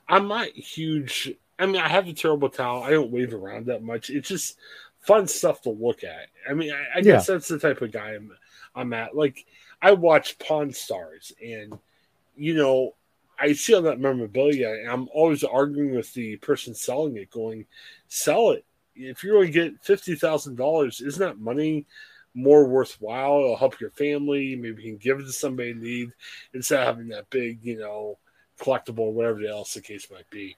I'm 0.09 0.28
not 0.28 0.49
huge. 0.49 1.35
I 1.59 1.66
mean, 1.66 1.80
I 1.80 1.88
have 1.88 2.07
a 2.07 2.12
terrible 2.12 2.50
towel. 2.50 2.83
I 2.83 2.90
don't 2.90 3.11
wave 3.11 3.35
around 3.35 3.66
that 3.66 3.83
much. 3.83 4.11
It's 4.11 4.28
just 4.28 4.59
fun 5.00 5.26
stuff 5.26 5.62
to 5.62 5.71
look 5.71 6.04
at. 6.04 6.28
I 6.49 6.54
mean, 6.54 6.71
I, 6.73 6.99
I 6.99 7.00
guess 7.00 7.28
yeah. 7.28 7.35
that's 7.35 7.49
the 7.49 7.59
type 7.59 7.83
of 7.83 7.90
guy 7.90 8.11
I'm, 8.11 8.30
I'm 8.76 8.92
at. 8.92 9.16
Like, 9.16 9.47
I 9.80 9.92
watch 9.92 10.38
Pawn 10.38 10.73
Stars, 10.73 11.33
and 11.42 11.78
you 12.38 12.54
know, 12.54 12.95
I 13.38 13.52
see 13.52 13.75
all 13.75 13.83
that 13.83 14.00
memorabilia, 14.00 14.71
and 14.71 14.88
I'm 14.88 15.09
always 15.12 15.45
arguing 15.45 15.95
with 15.95 16.12
the 16.14 16.37
person 16.37 16.75
selling 16.75 17.16
it, 17.16 17.30
going, 17.30 17.66
"Sell 18.09 18.50
it. 18.50 18.64
If 18.95 19.23
you're 19.23 19.37
going 19.37 19.47
to 19.47 19.52
get 19.52 19.85
fifty 19.85 20.14
thousand 20.14 20.57
dollars, 20.57 21.00
isn't 21.00 21.21
that 21.21 21.38
money?" 21.38 21.87
more 22.35 22.66
worthwhile. 22.66 23.40
It'll 23.40 23.57
help 23.57 23.80
your 23.80 23.90
family. 23.90 24.54
Maybe 24.54 24.83
you 24.83 24.90
can 24.92 24.99
give 24.99 25.18
it 25.18 25.25
to 25.25 25.33
somebody 25.33 25.71
in 25.71 25.83
need 25.83 26.12
instead 26.54 26.80
of 26.80 26.87
having 26.87 27.09
that 27.09 27.28
big, 27.30 27.59
you 27.62 27.78
know, 27.78 28.18
collectible, 28.61 29.00
or 29.00 29.12
whatever 29.12 29.45
else 29.47 29.75
the 29.75 29.80
case 29.80 30.09
might 30.11 30.28
be. 30.30 30.57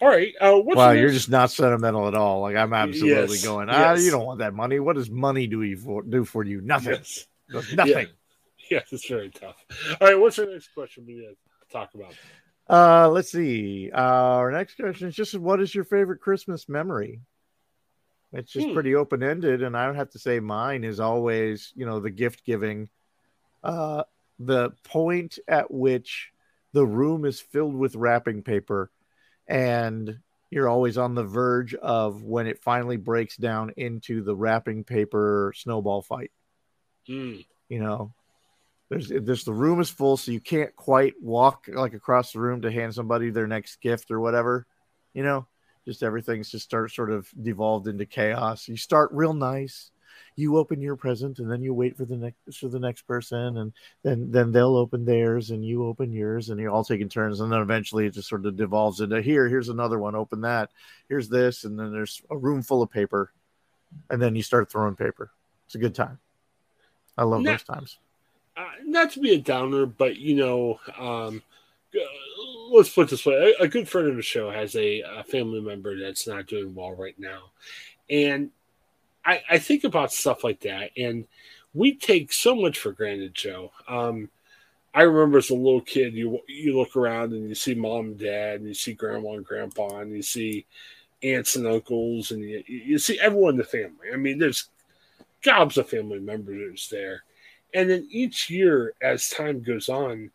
All 0.00 0.08
right. 0.08 0.32
Uh, 0.40 0.60
wow, 0.62 0.90
you're 0.90 1.10
just 1.10 1.28
not 1.28 1.50
sentimental 1.50 2.06
at 2.06 2.14
all. 2.14 2.40
Like 2.40 2.56
I'm 2.56 2.72
absolutely 2.72 3.36
yes, 3.36 3.44
going. 3.44 3.68
Ah, 3.68 3.94
yes. 3.94 4.04
you 4.04 4.10
don't 4.10 4.24
want 4.24 4.38
that 4.38 4.54
money. 4.54 4.78
What 4.78 4.94
does 4.94 5.10
money 5.10 5.46
do 5.46 5.76
for 5.76 6.02
do 6.02 6.24
for 6.24 6.44
you? 6.44 6.60
Nothing. 6.60 6.94
Yes. 6.94 7.26
Nothing. 7.72 7.88
Yeah. 7.88 8.04
yeah, 8.70 8.80
it's 8.90 9.08
very 9.08 9.30
tough. 9.30 9.56
All 10.00 10.08
right. 10.08 10.18
What's 10.18 10.38
our 10.38 10.46
next 10.46 10.68
question 10.74 11.04
we 11.06 11.14
need 11.14 11.22
to 11.22 11.36
talk 11.72 11.90
about? 11.94 12.14
Uh, 12.68 13.08
let's 13.08 13.32
see. 13.32 13.90
Uh, 13.92 13.98
our 13.98 14.50
next 14.50 14.74
question 14.74 15.08
is 15.08 15.14
just 15.14 15.34
what 15.38 15.60
is 15.60 15.74
your 15.74 15.84
favorite 15.84 16.20
Christmas 16.20 16.68
memory? 16.68 17.20
It's 18.32 18.52
just 18.52 18.66
hmm. 18.66 18.74
pretty 18.74 18.94
open 18.94 19.22
ended, 19.22 19.62
and 19.62 19.74
I 19.76 19.86
would 19.86 19.96
have 19.96 20.10
to 20.10 20.18
say 20.18 20.38
mine 20.38 20.84
is 20.84 21.00
always, 21.00 21.72
you 21.74 21.86
know, 21.86 22.00
the 22.00 22.10
gift 22.10 22.44
giving. 22.44 22.90
Uh, 23.64 24.04
the 24.38 24.70
point 24.84 25.38
at 25.48 25.70
which 25.70 26.30
the 26.72 26.86
room 26.86 27.24
is 27.24 27.40
filled 27.40 27.74
with 27.74 27.96
wrapping 27.96 28.42
paper, 28.42 28.90
and 29.46 30.18
you're 30.50 30.68
always 30.68 30.98
on 30.98 31.14
the 31.14 31.24
verge 31.24 31.74
of 31.74 32.22
when 32.22 32.46
it 32.46 32.62
finally 32.62 32.96
breaks 32.98 33.36
down 33.36 33.72
into 33.76 34.22
the 34.22 34.36
wrapping 34.36 34.84
paper 34.84 35.52
snowball 35.56 36.02
fight. 36.02 36.30
Hmm. 37.06 37.36
You 37.70 37.80
know, 37.80 38.12
there's 38.88 39.08
there's 39.08 39.44
the 39.44 39.52
room 39.52 39.80
is 39.80 39.90
full, 39.90 40.16
so 40.16 40.32
you 40.32 40.40
can't 40.40 40.74
quite 40.74 41.14
walk 41.20 41.66
like 41.68 41.94
across 41.94 42.32
the 42.32 42.40
room 42.40 42.62
to 42.62 42.70
hand 42.70 42.94
somebody 42.94 43.30
their 43.30 43.46
next 43.46 43.80
gift 43.80 44.10
or 44.10 44.20
whatever. 44.20 44.66
You 45.12 45.22
know, 45.22 45.46
just 45.84 46.02
everything's 46.02 46.50
just 46.50 46.64
start 46.64 46.90
sort 46.92 47.10
of 47.10 47.28
devolved 47.40 47.86
into 47.86 48.06
chaos. 48.06 48.66
You 48.66 48.76
start 48.76 49.10
real 49.12 49.34
nice, 49.34 49.90
you 50.36 50.56
open 50.56 50.80
your 50.80 50.96
present, 50.96 51.38
and 51.38 51.50
then 51.50 51.62
you 51.62 51.74
wait 51.74 51.96
for 51.96 52.06
the 52.06 52.16
next 52.16 52.58
for 52.58 52.68
the 52.68 52.78
next 52.78 53.02
person, 53.02 53.58
and 53.58 53.72
then 54.02 54.30
then 54.30 54.52
they'll 54.52 54.76
open 54.76 55.04
theirs, 55.04 55.50
and 55.50 55.64
you 55.64 55.84
open 55.84 56.12
yours, 56.12 56.48
and 56.48 56.58
you're 56.58 56.70
all 56.70 56.84
taking 56.84 57.08
turns, 57.08 57.40
and 57.40 57.52
then 57.52 57.60
eventually 57.60 58.06
it 58.06 58.14
just 58.14 58.28
sort 58.28 58.46
of 58.46 58.56
devolves 58.56 59.00
into 59.00 59.20
here. 59.20 59.48
Here's 59.48 59.68
another 59.68 59.98
one. 59.98 60.14
Open 60.14 60.42
that. 60.42 60.70
Here's 61.08 61.28
this, 61.28 61.64
and 61.64 61.78
then 61.78 61.92
there's 61.92 62.22
a 62.30 62.36
room 62.36 62.62
full 62.62 62.82
of 62.82 62.90
paper, 62.90 63.32
and 64.08 64.20
then 64.22 64.34
you 64.34 64.42
start 64.42 64.70
throwing 64.70 64.96
paper. 64.96 65.30
It's 65.66 65.74
a 65.74 65.78
good 65.78 65.94
time. 65.94 66.18
I 67.18 67.24
love 67.24 67.42
not, 67.42 67.50
those 67.50 67.64
times. 67.64 67.98
Not 68.84 69.12
to 69.12 69.20
be 69.20 69.34
a 69.34 69.38
downer, 69.38 69.86
but 69.86 70.16
you 70.16 70.34
know. 70.34 70.80
Um, 70.98 71.42
let's 72.70 72.90
put 72.90 73.08
this 73.08 73.24
way: 73.24 73.54
a, 73.58 73.64
a, 73.64 73.68
good 73.68 73.88
friend 73.88 74.08
of 74.08 74.16
the 74.16 74.22
show 74.22 74.50
has 74.50 74.74
a, 74.76 75.00
a, 75.00 75.24
family 75.24 75.60
member 75.60 75.98
that's 75.98 76.26
not 76.26 76.46
doing 76.46 76.74
well 76.74 76.92
right 76.92 77.18
now, 77.18 77.50
and 78.10 78.50
I, 79.24 79.42
I, 79.50 79.58
think 79.58 79.84
about 79.84 80.12
stuff 80.12 80.44
like 80.44 80.60
that, 80.60 80.90
and 80.96 81.26
we 81.74 81.94
take 81.94 82.32
so 82.32 82.54
much 82.54 82.78
for 82.78 82.92
granted, 82.92 83.34
Joe. 83.34 83.72
Um, 83.86 84.28
I 84.94 85.02
remember 85.02 85.38
as 85.38 85.50
a 85.50 85.54
little 85.54 85.80
kid, 85.80 86.14
you 86.14 86.40
you 86.48 86.76
look 86.76 86.96
around 86.96 87.32
and 87.32 87.48
you 87.48 87.54
see 87.54 87.74
mom 87.74 88.06
and 88.06 88.18
dad, 88.18 88.56
and 88.56 88.68
you 88.68 88.74
see 88.74 88.94
grandma 88.94 89.32
and 89.32 89.44
grandpa, 89.44 89.98
and 89.98 90.12
you 90.12 90.22
see 90.22 90.66
aunts 91.22 91.56
and 91.56 91.66
uncles, 91.66 92.30
and 92.30 92.42
you, 92.42 92.62
you 92.66 92.98
see 92.98 93.18
everyone 93.20 93.54
in 93.54 93.58
the 93.58 93.64
family. 93.64 94.08
I 94.12 94.16
mean, 94.16 94.38
there's 94.38 94.68
gobs 95.42 95.78
of 95.78 95.88
family 95.88 96.20
members 96.20 96.88
there, 96.90 97.22
and 97.74 97.90
then 97.90 98.08
each 98.10 98.50
year, 98.50 98.94
as 99.02 99.28
time 99.28 99.62
goes 99.62 99.88
on 99.88 100.30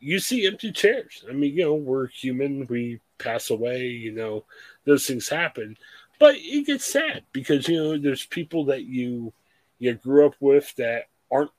you 0.00 0.18
see 0.18 0.46
empty 0.46 0.72
chairs. 0.72 1.24
I 1.28 1.32
mean, 1.32 1.54
you 1.54 1.64
know, 1.64 1.74
we're 1.74 2.06
human, 2.06 2.66
we 2.66 3.00
pass 3.18 3.50
away, 3.50 3.86
you 3.86 4.12
know, 4.12 4.44
those 4.84 5.06
things 5.06 5.28
happen. 5.28 5.76
But 6.18 6.36
it 6.38 6.66
gets 6.66 6.84
sad 6.84 7.24
because, 7.32 7.68
you 7.68 7.76
know, 7.76 7.98
there's 7.98 8.26
people 8.26 8.66
that 8.66 8.84
you 8.84 9.32
you 9.78 9.94
grew 9.94 10.26
up 10.26 10.34
with 10.40 10.74
that 10.76 11.04
aren't 11.30 11.52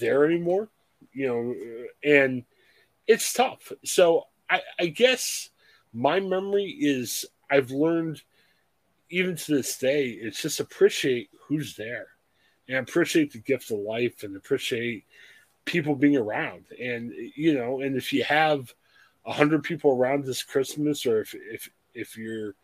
there 0.00 0.24
anymore, 0.24 0.68
you 1.12 1.26
know, 1.28 1.54
and 2.02 2.44
it's 3.06 3.32
tough. 3.32 3.72
So 3.84 4.26
I, 4.50 4.60
I 4.80 4.86
guess 4.86 5.50
my 5.94 6.18
memory 6.18 6.76
is 6.80 7.26
I've 7.48 7.70
learned 7.70 8.22
even 9.08 9.36
to 9.36 9.54
this 9.54 9.78
day, 9.78 10.08
it's 10.08 10.42
just 10.42 10.58
appreciate 10.58 11.30
who's 11.46 11.76
there 11.76 12.08
and 12.68 12.78
appreciate 12.78 13.32
the 13.32 13.38
gift 13.38 13.70
of 13.70 13.78
life 13.78 14.22
and 14.22 14.36
appreciate 14.36 15.04
people 15.64 15.94
being 15.94 16.16
around. 16.16 16.64
And 16.80 17.12
you 17.36 17.54
know, 17.54 17.80
and 17.80 17.96
if 17.96 18.12
you 18.12 18.24
have 18.24 18.72
a 19.24 19.32
hundred 19.32 19.62
people 19.62 19.92
around 19.92 20.24
this 20.24 20.42
Christmas, 20.42 21.06
or 21.06 21.20
if 21.20 21.34
if 21.34 21.70
if 21.94 22.16
you're 22.16 22.54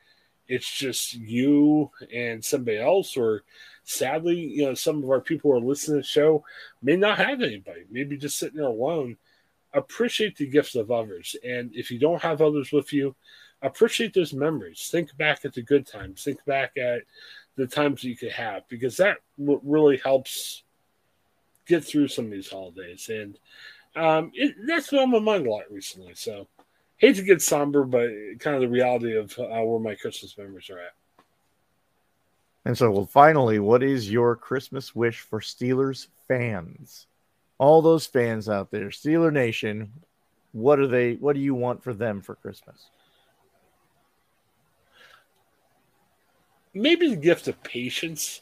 it's 0.49 0.71
just 0.71 1.15
you 1.15 1.91
and 2.13 2.45
somebody 2.45 2.79
else, 2.79 3.17
or 3.17 3.43
sadly, 3.85 4.37
you 4.37 4.65
know, 4.65 4.75
some 4.75 5.03
of 5.03 5.11
our 5.11 5.21
people 5.21 5.51
who 5.51 5.57
are 5.57 5.61
listening 5.61 5.99
to 5.99 6.03
the 6.03 6.07
show 6.07 6.45
may 6.83 6.97
not 6.97 7.19
have 7.19 7.43
anybody, 7.43 7.85
maybe 7.91 8.17
just 8.17 8.39
sitting 8.39 8.59
there 8.59 8.67
alone. 8.67 9.17
Appreciate 9.75 10.37
the 10.37 10.47
gifts 10.47 10.75
of 10.75 10.91
others. 10.91 11.35
And 11.43 11.71
if 11.75 11.91
you 11.91 11.99
don't 11.99 12.21
have 12.21 12.43
others 12.43 12.73
with 12.73 12.93
you, 12.93 13.15
appreciate 13.63 14.13
those 14.13 14.35
memories. 14.35 14.89
Think 14.91 15.17
back 15.17 15.45
at 15.45 15.55
the 15.55 15.63
good 15.63 15.87
times. 15.87 16.23
Think 16.23 16.45
back 16.45 16.77
at 16.77 17.03
the 17.57 17.67
times 17.67 18.05
you 18.05 18.17
could 18.17 18.33
have 18.33 18.69
because 18.69 18.97
that 18.97 19.19
really 19.39 19.99
helps 19.99 20.63
get 21.67 21.85
through 21.85 22.09
some 22.09 22.27
of 22.27 22.31
these 22.31 22.51
holidays. 22.51 23.11
And 23.13 23.39
um, 23.95 24.33
it, 24.35 24.55
that's 24.67 24.91
been 24.91 25.01
on 25.01 25.11
my 25.11 25.19
mind 25.19 25.47
a 25.47 25.51
lot 25.51 25.71
recently. 25.71 26.15
So 26.15 26.49
hate 26.97 27.17
to 27.17 27.23
get 27.23 27.43
somber, 27.43 27.85
but 27.85 28.09
kind 28.39 28.57
of 28.57 28.63
the 28.63 28.69
reality 28.69 29.17
of 29.17 29.37
uh, 29.39 29.63
where 29.63 29.81
my 29.81 29.95
Christmas 29.95 30.37
memories 30.39 30.71
are 30.71 30.79
at. 30.79 30.95
And 32.65 32.79
so, 32.79 32.91
well, 32.91 33.07
finally, 33.07 33.59
what 33.59 33.83
is 33.83 34.11
your 34.11 34.37
Christmas 34.37 34.95
wish 34.95 35.21
for 35.21 35.41
Steelers 35.41 36.07
fans? 36.29 37.07
All 37.59 37.83
those 37.83 38.07
fans 38.07 38.49
out 38.49 38.71
there, 38.71 38.89
Steeler 38.89 39.33
Nation, 39.33 39.93
what 40.53 40.79
are 40.79 40.87
they? 40.87 41.15
What 41.15 41.35
do 41.35 41.41
you 41.41 41.55
want 41.55 41.83
for 41.83 41.93
them 41.93 42.21
for 42.21 42.37
Christmas? 42.37 42.87
Maybe 46.75 47.09
the 47.09 47.17
gift 47.17 47.49
of 47.49 47.63
patience. 47.63 48.41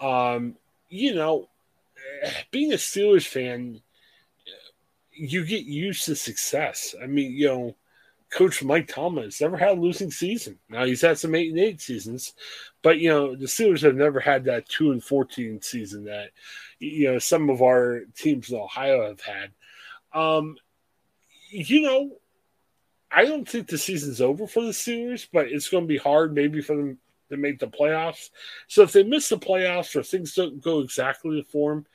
Um, 0.00 0.56
you 0.88 1.14
know, 1.14 1.48
being 2.50 2.72
a 2.72 2.76
Steelers 2.76 3.26
fan, 3.26 3.80
you 5.12 5.44
get 5.44 5.64
used 5.64 6.04
to 6.04 6.16
success. 6.16 6.94
I 7.02 7.06
mean, 7.06 7.32
you 7.32 7.48
know, 7.48 7.76
Coach 8.30 8.62
Mike 8.62 8.92
has 8.92 9.40
never 9.40 9.56
had 9.56 9.78
a 9.78 9.80
losing 9.80 10.10
season. 10.10 10.58
Now 10.68 10.84
he's 10.84 11.00
had 11.00 11.18
some 11.18 11.34
eight 11.34 11.50
and 11.50 11.60
eight 11.60 11.80
seasons, 11.80 12.34
but 12.82 12.98
you 12.98 13.08
know 13.08 13.36
the 13.36 13.46
Steelers 13.46 13.82
have 13.82 13.94
never 13.94 14.20
had 14.20 14.44
that 14.44 14.68
two 14.68 14.90
and 14.90 15.02
fourteen 15.02 15.62
season 15.62 16.04
that 16.04 16.30
you 16.78 17.12
know 17.12 17.18
some 17.18 17.48
of 17.48 17.62
our 17.62 18.02
teams 18.16 18.50
in 18.50 18.58
Ohio 18.58 19.06
have 19.06 19.20
had. 19.20 19.52
Um, 20.12 20.56
you 21.50 21.82
know, 21.82 22.10
I 23.10 23.24
don't 23.24 23.48
think 23.48 23.68
the 23.68 23.78
season's 23.78 24.20
over 24.20 24.46
for 24.46 24.62
the 24.64 24.70
Steelers, 24.70 25.26
but 25.32 25.46
it's 25.46 25.68
going 25.68 25.84
to 25.84 25.88
be 25.88 25.98
hard 25.98 26.34
maybe 26.34 26.60
for 26.60 26.76
them 26.76 26.98
to 27.30 27.36
make 27.36 27.58
the 27.58 27.66
playoffs. 27.66 28.30
So 28.68 28.82
if 28.82 28.92
they 28.92 29.02
miss 29.02 29.28
the 29.28 29.38
playoffs 29.38 29.94
or 29.96 30.02
things 30.02 30.34
don't 30.34 30.62
go 30.62 30.80
exactly 30.80 31.40
to 31.40 31.48
form, 31.48 31.86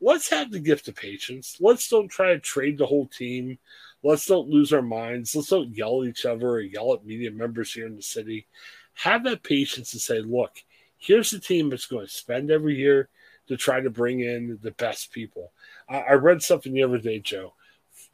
let's 0.00 0.28
have 0.30 0.50
the 0.50 0.60
gift 0.60 0.88
of 0.88 0.96
patience. 0.96 1.56
Let's 1.60 1.88
don't 1.88 2.08
try 2.08 2.28
to 2.28 2.40
trade 2.40 2.78
the 2.78 2.86
whole 2.86 3.06
team. 3.06 3.58
Let's 4.02 4.26
don't 4.26 4.48
lose 4.48 4.72
our 4.72 4.82
minds. 4.82 5.34
Let's 5.34 5.48
don't 5.48 5.76
yell 5.76 6.02
at 6.02 6.08
each 6.08 6.26
other 6.26 6.48
or 6.48 6.60
yell 6.60 6.92
at 6.92 7.04
media 7.04 7.30
members 7.30 7.72
here 7.72 7.86
in 7.86 7.96
the 7.96 8.02
city. 8.02 8.46
Have 8.94 9.24
that 9.24 9.42
patience 9.42 9.92
and 9.92 10.02
say, 10.02 10.20
look, 10.20 10.52
here's 10.98 11.30
the 11.30 11.38
team 11.38 11.70
that's 11.70 11.86
going 11.86 12.06
to 12.06 12.12
spend 12.12 12.50
every 12.50 12.76
year 12.76 13.08
to 13.48 13.56
try 13.56 13.80
to 13.80 13.90
bring 13.90 14.20
in 14.20 14.58
the 14.62 14.70
best 14.72 15.12
people. 15.12 15.52
I, 15.88 15.98
I 16.00 16.12
read 16.12 16.42
something 16.42 16.72
the 16.72 16.82
other 16.82 16.98
day, 16.98 17.18
Joe. 17.18 17.54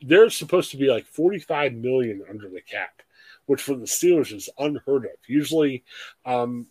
There's 0.00 0.36
supposed 0.36 0.70
to 0.70 0.76
be 0.76 0.88
like 0.88 1.06
45 1.06 1.74
million 1.74 2.22
under 2.28 2.48
the 2.48 2.60
cap 2.60 3.02
which 3.49 3.62
for 3.62 3.75
the 3.75 3.87
Steelers 3.87 4.31
is 4.33 4.50
unheard 4.59 5.07
of. 5.07 5.12
Usually, 5.26 5.83
um, 6.26 6.67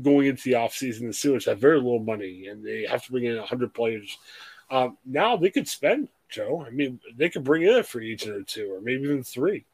going 0.00 0.26
into 0.26 0.42
the 0.44 0.56
offseason, 0.56 1.00
the 1.00 1.06
Steelers 1.06 1.46
have 1.46 1.58
very 1.58 1.78
little 1.78 2.00
money 2.00 2.48
and 2.48 2.62
they 2.62 2.84
have 2.84 3.02
to 3.06 3.10
bring 3.10 3.24
in 3.24 3.38
100 3.38 3.72
players. 3.72 4.18
Um, 4.70 4.98
now 5.06 5.38
they 5.38 5.48
could 5.48 5.66
spend, 5.66 6.08
Joe. 6.28 6.62
I 6.66 6.68
mean, 6.68 7.00
they 7.16 7.30
could 7.30 7.44
bring 7.44 7.62
in 7.62 7.76
a 7.76 7.82
free 7.82 8.12
agent 8.12 8.36
or 8.36 8.42
two, 8.42 8.70
or 8.74 8.82
maybe 8.82 9.04
even 9.04 9.24
three. 9.24 9.64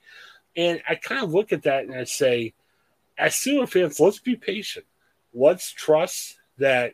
And 0.56 0.80
I 0.88 0.94
kind 0.94 1.24
of 1.24 1.34
look 1.34 1.52
at 1.52 1.64
that 1.64 1.86
and 1.86 1.94
I 1.94 2.04
say, 2.04 2.54
as 3.18 3.34
Steelers 3.34 3.70
fans, 3.70 3.98
let's 3.98 4.20
be 4.20 4.36
patient. 4.36 4.86
Let's 5.34 5.72
trust 5.72 6.38
that 6.58 6.92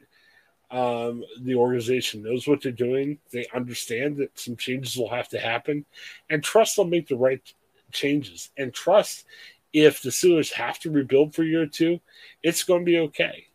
um, 0.70 1.23
the 1.38 1.57
organization 1.57 2.23
knows 2.23 2.49
what 2.49 2.62
they're 2.62 2.73
doing. 2.73 3.18
They 3.31 3.46
understand 3.55 4.16
that 4.16 4.38
some 4.38 4.57
changes 4.57 4.96
will 4.96 5.11
have 5.11 5.29
to 5.31 5.38
happen, 5.38 5.85
and 6.31 6.42
trust 6.42 6.77
they'll 6.77 6.87
make 6.87 7.09
the 7.09 7.16
right 7.16 7.42
changes 7.92 8.50
and 8.57 8.72
trust 8.72 9.24
if 9.72 10.03
the 10.03 10.11
Steelers 10.11 10.53
have 10.53 10.79
to 10.81 10.90
rebuild 10.90 11.35
for 11.35 11.42
a 11.42 11.46
year 11.46 11.62
or 11.62 11.66
two, 11.66 12.00
it's 12.42 12.64
going 12.64 12.81
to 12.81 12.85
be 12.85 12.98
okay. 12.98 13.46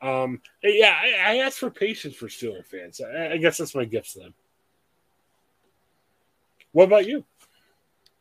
Um, 0.00 0.40
yeah, 0.62 0.98
I, 1.00 1.34
I 1.34 1.36
ask 1.38 1.58
for 1.58 1.70
patience 1.70 2.14
for 2.14 2.26
Steeler 2.26 2.64
fans. 2.64 3.00
I, 3.00 3.32
I 3.32 3.36
guess 3.36 3.58
that's 3.58 3.74
my 3.74 3.84
gift 3.84 4.12
to 4.12 4.20
them. 4.20 4.34
What 6.72 6.84
about 6.84 7.06
you? 7.06 7.24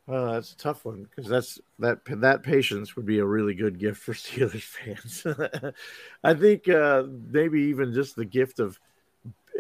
Well, 0.08 0.34
that's 0.34 0.54
a 0.54 0.58
tough 0.58 0.86
one 0.86 1.04
because 1.04 1.30
that's 1.30 1.60
that 1.80 2.00
that 2.06 2.44
patience 2.44 2.96
would 2.96 3.06
be 3.06 3.20
a 3.20 3.26
really 3.26 3.54
good 3.54 3.80
gift 3.80 4.02
for 4.02 4.14
Steelers 4.14 4.62
fans. 4.62 5.26
I 6.24 6.34
think 6.34 6.68
uh, 6.68 7.04
maybe 7.30 7.62
even 7.64 7.94
just 7.94 8.16
the 8.16 8.26
gift 8.26 8.60
of 8.60 8.80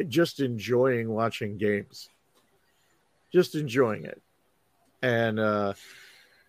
just 0.07 0.39
enjoying 0.39 1.09
watching 1.09 1.57
games, 1.57 2.09
just 3.31 3.55
enjoying 3.55 4.03
it, 4.05 4.21
and 5.01 5.39
uh, 5.39 5.73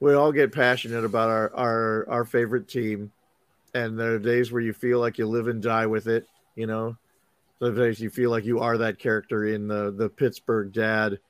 we 0.02 0.14
all 0.14 0.32
get 0.32 0.52
passionate 0.52 1.04
about 1.04 1.30
our 1.30 1.54
our 1.54 2.06
our 2.08 2.24
favorite 2.24 2.66
team, 2.66 3.12
and 3.72 3.96
there 3.96 4.14
are 4.14 4.18
days 4.18 4.50
where 4.50 4.60
you 4.60 4.72
feel 4.72 4.98
like 4.98 5.16
you 5.16 5.28
live 5.28 5.46
and 5.46 5.62
die 5.62 5.86
with 5.86 6.08
it. 6.08 6.26
You 6.56 6.66
know, 6.66 6.96
sometimes 7.60 8.00
you 8.00 8.10
feel 8.10 8.28
like 8.28 8.44
you 8.44 8.58
are 8.58 8.78
that 8.78 8.98
character 8.98 9.46
in 9.46 9.68
the 9.68 9.92
the 9.92 10.08
Pittsburgh 10.08 10.72
Dad 10.72 11.20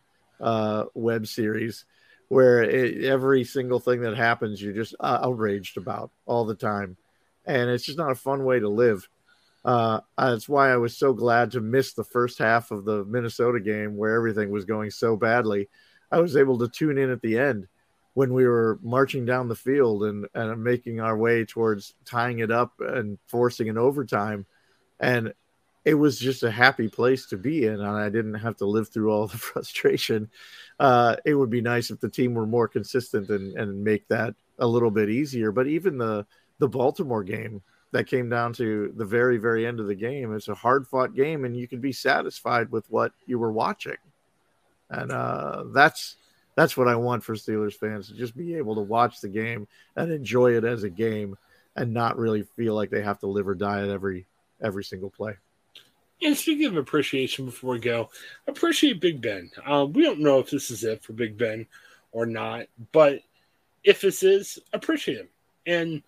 uh, 0.41 0.85
web 0.95 1.27
series, 1.27 1.85
where 2.29 2.63
it, 2.63 3.05
every 3.05 3.45
single 3.45 3.79
thing 3.79 4.01
that 4.01 4.17
happens 4.17 4.63
you're 4.63 4.73
just 4.73 4.95
uh, 4.99 5.19
outraged 5.23 5.77
about 5.77 6.11
all 6.25 6.47
the 6.47 6.55
time, 6.55 6.97
and 7.45 7.69
it's 7.69 7.85
just 7.85 7.99
not 7.99 8.11
a 8.11 8.15
fun 8.15 8.43
way 8.43 8.59
to 8.59 8.71
live. 8.71 9.07
Uh, 9.67 10.01
that's 10.17 10.49
why 10.49 10.73
I 10.73 10.79
was 10.79 10.97
so 10.97 11.13
glad 11.13 11.51
to 11.51 11.61
miss 11.61 11.93
the 11.93 12.05
first 12.05 12.39
half 12.39 12.71
of 12.71 12.87
the 12.87 13.05
Minnesota 13.05 13.61
game 13.61 13.99
where 13.99 14.15
everything 14.15 14.51
was 14.51 14.65
going 14.65 14.91
so 14.91 15.15
badly. 15.15 15.69
I 16.11 16.21
was 16.21 16.39
able 16.39 16.57
to 16.61 16.69
tune 16.69 16.97
in 16.97 17.11
at 17.11 17.21
the 17.21 17.39
end 17.39 17.69
when 18.15 18.35
we 18.35 18.47
were 18.47 18.79
marching 18.83 19.25
down 19.25 19.49
the 19.49 19.55
field 19.55 20.05
and, 20.05 20.27
and 20.35 20.63
making 20.63 21.01
our 21.01 21.17
way 21.17 21.45
towards 21.45 21.95
tying 22.05 22.41
it 22.41 22.51
up 22.51 22.73
and 22.81 23.19
forcing 23.27 23.69
an 23.69 23.79
overtime. 23.79 24.45
And 25.01 25.33
it 25.85 25.95
was 25.95 26.19
just 26.19 26.43
a 26.43 26.51
happy 26.51 26.89
place 26.89 27.27
to 27.27 27.37
be 27.37 27.65
in. 27.67 27.75
And 27.75 27.85
I 27.85 28.09
didn't 28.11 28.35
have 28.35 28.57
to 28.59 28.67
live 28.67 28.89
through 28.89 29.11
all 29.11 29.27
the 29.29 29.39
frustration. 29.39 30.31
Uh, 30.79 31.17
it 31.25 31.35
would 31.35 31.51
be 31.51 31.63
nice 31.63 31.91
if 31.91 32.01
the 32.01 32.09
team 32.09 32.35
were 32.35 32.47
more 32.47 32.69
consistent 32.69 33.31
and, 33.31 33.57
and 33.57 33.83
make 33.83 34.07
that 34.09 34.35
a 34.59 34.67
little 34.67 34.91
bit 34.91 35.09
easier. 35.09 35.51
But 35.51 35.67
even 35.67 35.99
the, 35.99 36.27
the 36.59 36.69
Baltimore 36.69 37.25
game 37.25 37.63
that 37.93 38.07
came 38.07 38.29
down 38.29 38.53
to 38.55 38.93
the 38.97 39.05
very, 39.05 39.39
very 39.39 39.67
end 39.67 39.81
of 39.81 39.87
the 39.87 39.95
game, 39.95 40.35
it's 40.35 40.49
a 40.49 40.55
hard 40.55 40.87
fought 40.87 41.15
game 41.15 41.45
and 41.45 41.57
you 41.57 41.67
can 41.67 41.81
be 41.81 41.93
satisfied 41.93 42.71
with 42.71 42.89
what 42.91 43.13
you 43.27 43.39
were 43.39 43.53
watching. 43.53 43.97
And 44.91 45.11
uh, 45.11 45.65
that's 45.73 46.17
that's 46.55 46.77
what 46.77 46.89
I 46.89 46.97
want 46.97 47.25
for 47.25 47.35
Steelers 47.35 47.75
fans 47.75 48.09
to 48.09 48.15
just 48.15 48.37
be 48.37 48.57
able 48.57 48.75
to 48.75 48.83
watch 48.83 49.21
the 49.21 49.29
game 49.29 49.67
and 49.97 50.13
enjoy 50.13 50.57
it 50.57 50.65
as 50.65 50.83
a 50.83 50.91
game 50.91 51.37
and 51.77 51.95
not 51.95 52.19
really 52.19 52.43
feel 52.43 52.75
like 52.75 52.91
they 52.91 53.03
have 53.03 53.19
to 53.21 53.27
live 53.27 53.49
or 53.49 53.55
die 53.55 53.83
at 53.83 53.89
every 53.89 54.27
every 54.61 54.85
single 54.85 55.11
play. 55.11 55.35
And 56.23 56.37
speaking 56.37 56.67
of 56.67 56.77
appreciation, 56.77 57.47
before 57.47 57.73
we 57.73 57.81
go, 57.81 58.11
appreciate 58.47 59.01
Big 59.01 59.21
Ben. 59.21 59.51
Um, 59.67 59.93
we 59.93 60.05
don't 60.05 60.21
know 60.21 60.39
if 60.39 60.51
this 60.51 60.71
is 60.71 60.85
it 60.85 61.03
for 61.03 61.15
Big 61.15 61.37
Ben 61.37 61.67
or 62.13 62.27
not, 62.27 62.67
but 62.93 63.21
if 63.83 64.03
this 64.03 64.23
is, 64.23 64.59
appreciate 64.73 65.19
him. 65.19 65.29
And 65.67 66.03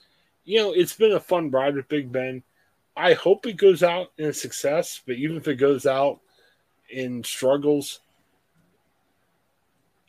you 0.44 0.58
know, 0.58 0.72
it's 0.72 0.94
been 0.94 1.12
a 1.12 1.20
fun 1.20 1.50
ride 1.50 1.74
with 1.74 1.88
Big 1.88 2.12
Ben. 2.12 2.42
I 2.96 3.14
hope 3.14 3.46
it 3.46 3.56
goes 3.56 3.82
out 3.82 4.12
in 4.18 4.32
success, 4.32 5.00
but 5.04 5.16
even 5.16 5.36
if 5.36 5.48
it 5.48 5.56
goes 5.56 5.84
out 5.84 6.20
in 6.90 7.24
struggles, 7.24 8.00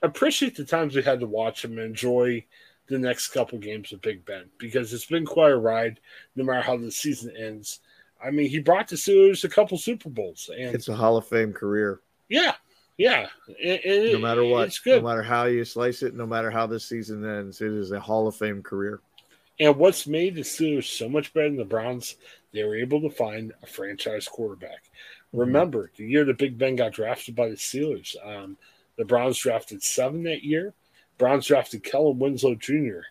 appreciate 0.01 0.55
the 0.55 0.65
times 0.65 0.95
we 0.95 1.03
had 1.03 1.19
to 1.19 1.27
watch 1.27 1.63
him 1.63 1.77
and 1.77 1.87
enjoy 1.87 2.45
the 2.87 2.99
next 2.99 3.29
couple 3.29 3.57
games 3.57 3.91
with 3.91 4.01
Big 4.01 4.25
Ben 4.25 4.45
because 4.57 4.93
it's 4.93 5.05
been 5.05 5.25
quite 5.25 5.51
a 5.51 5.57
ride, 5.57 5.99
no 6.35 6.43
matter 6.43 6.61
how 6.61 6.77
the 6.77 6.91
season 6.91 7.35
ends. 7.35 7.79
I 8.23 8.31
mean, 8.31 8.49
he 8.49 8.59
brought 8.59 8.87
the 8.87 8.95
Steelers 8.95 9.43
a 9.43 9.49
couple 9.49 9.77
Super 9.77 10.09
Bowls, 10.09 10.49
and 10.55 10.73
it's 10.73 10.87
a 10.87 10.95
Hall 10.95 11.17
of 11.17 11.27
Fame 11.27 11.53
career. 11.53 12.01
Yeah, 12.29 12.53
yeah. 12.97 13.27
And, 13.61 13.79
and 13.83 14.13
no 14.13 14.19
matter 14.19 14.43
what, 14.43 14.73
no 14.85 15.01
matter 15.01 15.23
how 15.23 15.45
you 15.45 15.65
slice 15.65 16.01
it, 16.01 16.15
no 16.15 16.25
matter 16.25 16.49
how 16.49 16.65
this 16.65 16.85
season 16.85 17.25
ends, 17.25 17.61
it 17.61 17.71
is 17.71 17.91
a 17.91 17.99
Hall 17.99 18.27
of 18.27 18.35
Fame 18.35 18.63
career. 18.63 19.01
And 19.59 19.77
what's 19.77 20.05
made 20.07 20.35
the 20.35 20.41
Steelers 20.41 20.85
so 20.85 21.07
much 21.07 21.33
better 21.33 21.47
than 21.47 21.57
the 21.57 21.65
Browns, 21.65 22.15
they 22.51 22.63
were 22.63 22.75
able 22.75 23.01
to 23.01 23.09
find 23.09 23.53
a 23.63 23.67
franchise 23.67 24.27
quarterback. 24.27 24.83
Mm-hmm. 25.27 25.39
Remember, 25.39 25.91
the 25.95 26.05
year 26.05 26.25
that 26.25 26.37
Big 26.37 26.57
Ben 26.57 26.75
got 26.75 26.93
drafted 26.93 27.35
by 27.35 27.49
the 27.49 27.55
Steelers, 27.55 28.15
um, 28.25 28.57
the 28.97 29.05
Browns 29.05 29.37
drafted 29.37 29.83
seven 29.83 30.23
that 30.23 30.43
year. 30.43 30.73
Browns 31.17 31.47
drafted 31.47 31.83
Kellen 31.83 32.19
Winslow 32.19 32.55
Jr., 32.55 33.01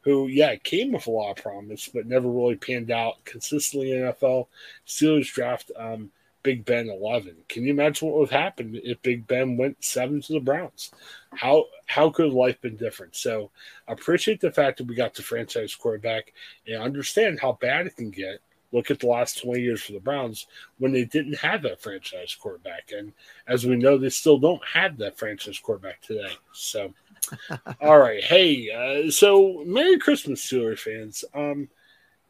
who, 0.00 0.26
yeah, 0.26 0.56
came 0.56 0.92
with 0.92 1.06
a 1.06 1.10
lot 1.10 1.30
of 1.30 1.42
promise, 1.42 1.88
but 1.92 2.06
never 2.06 2.28
really 2.28 2.56
panned 2.56 2.90
out 2.90 3.24
consistently 3.24 3.92
in 3.92 4.00
NFL. 4.00 4.48
Steelers 4.86 5.32
draft 5.32 5.70
um, 5.76 6.10
Big 6.42 6.64
Ben 6.64 6.88
11. 6.88 7.36
Can 7.48 7.64
you 7.64 7.70
imagine 7.70 8.08
what 8.08 8.18
would 8.18 8.30
have 8.30 8.40
happened 8.42 8.80
if 8.82 9.00
Big 9.02 9.26
Ben 9.26 9.56
went 9.56 9.82
seven 9.84 10.20
to 10.22 10.32
the 10.32 10.40
Browns? 10.40 10.90
How 11.30 11.66
how 11.86 12.10
could 12.10 12.32
life 12.32 12.60
been 12.60 12.76
different? 12.76 13.14
So 13.14 13.50
appreciate 13.86 14.40
the 14.40 14.50
fact 14.50 14.78
that 14.78 14.86
we 14.86 14.94
got 14.94 15.14
the 15.14 15.22
franchise 15.22 15.74
quarterback 15.74 16.32
and 16.66 16.82
understand 16.82 17.40
how 17.40 17.52
bad 17.60 17.86
it 17.86 17.96
can 17.96 18.10
get. 18.10 18.40
Look 18.72 18.90
at 18.90 19.00
the 19.00 19.06
last 19.06 19.42
20 19.42 19.60
years 19.60 19.82
for 19.82 19.92
the 19.92 20.00
Browns 20.00 20.46
when 20.78 20.92
they 20.92 21.04
didn't 21.04 21.38
have 21.38 21.62
that 21.62 21.80
franchise 21.80 22.34
quarterback. 22.34 22.90
And 22.96 23.12
as 23.46 23.66
we 23.66 23.76
know, 23.76 23.98
they 23.98 24.08
still 24.08 24.38
don't 24.38 24.64
have 24.64 24.96
that 24.98 25.18
franchise 25.18 25.58
quarterback 25.58 26.00
today. 26.00 26.32
So, 26.52 26.94
all 27.80 27.98
right. 27.98 28.24
Hey, 28.24 28.70
uh, 28.70 29.10
so 29.10 29.62
Merry 29.66 29.98
Christmas, 29.98 30.44
Steelers 30.44 30.78
fans. 30.78 31.24
Um, 31.34 31.68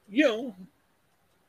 you 0.09 0.24
know, 0.24 0.55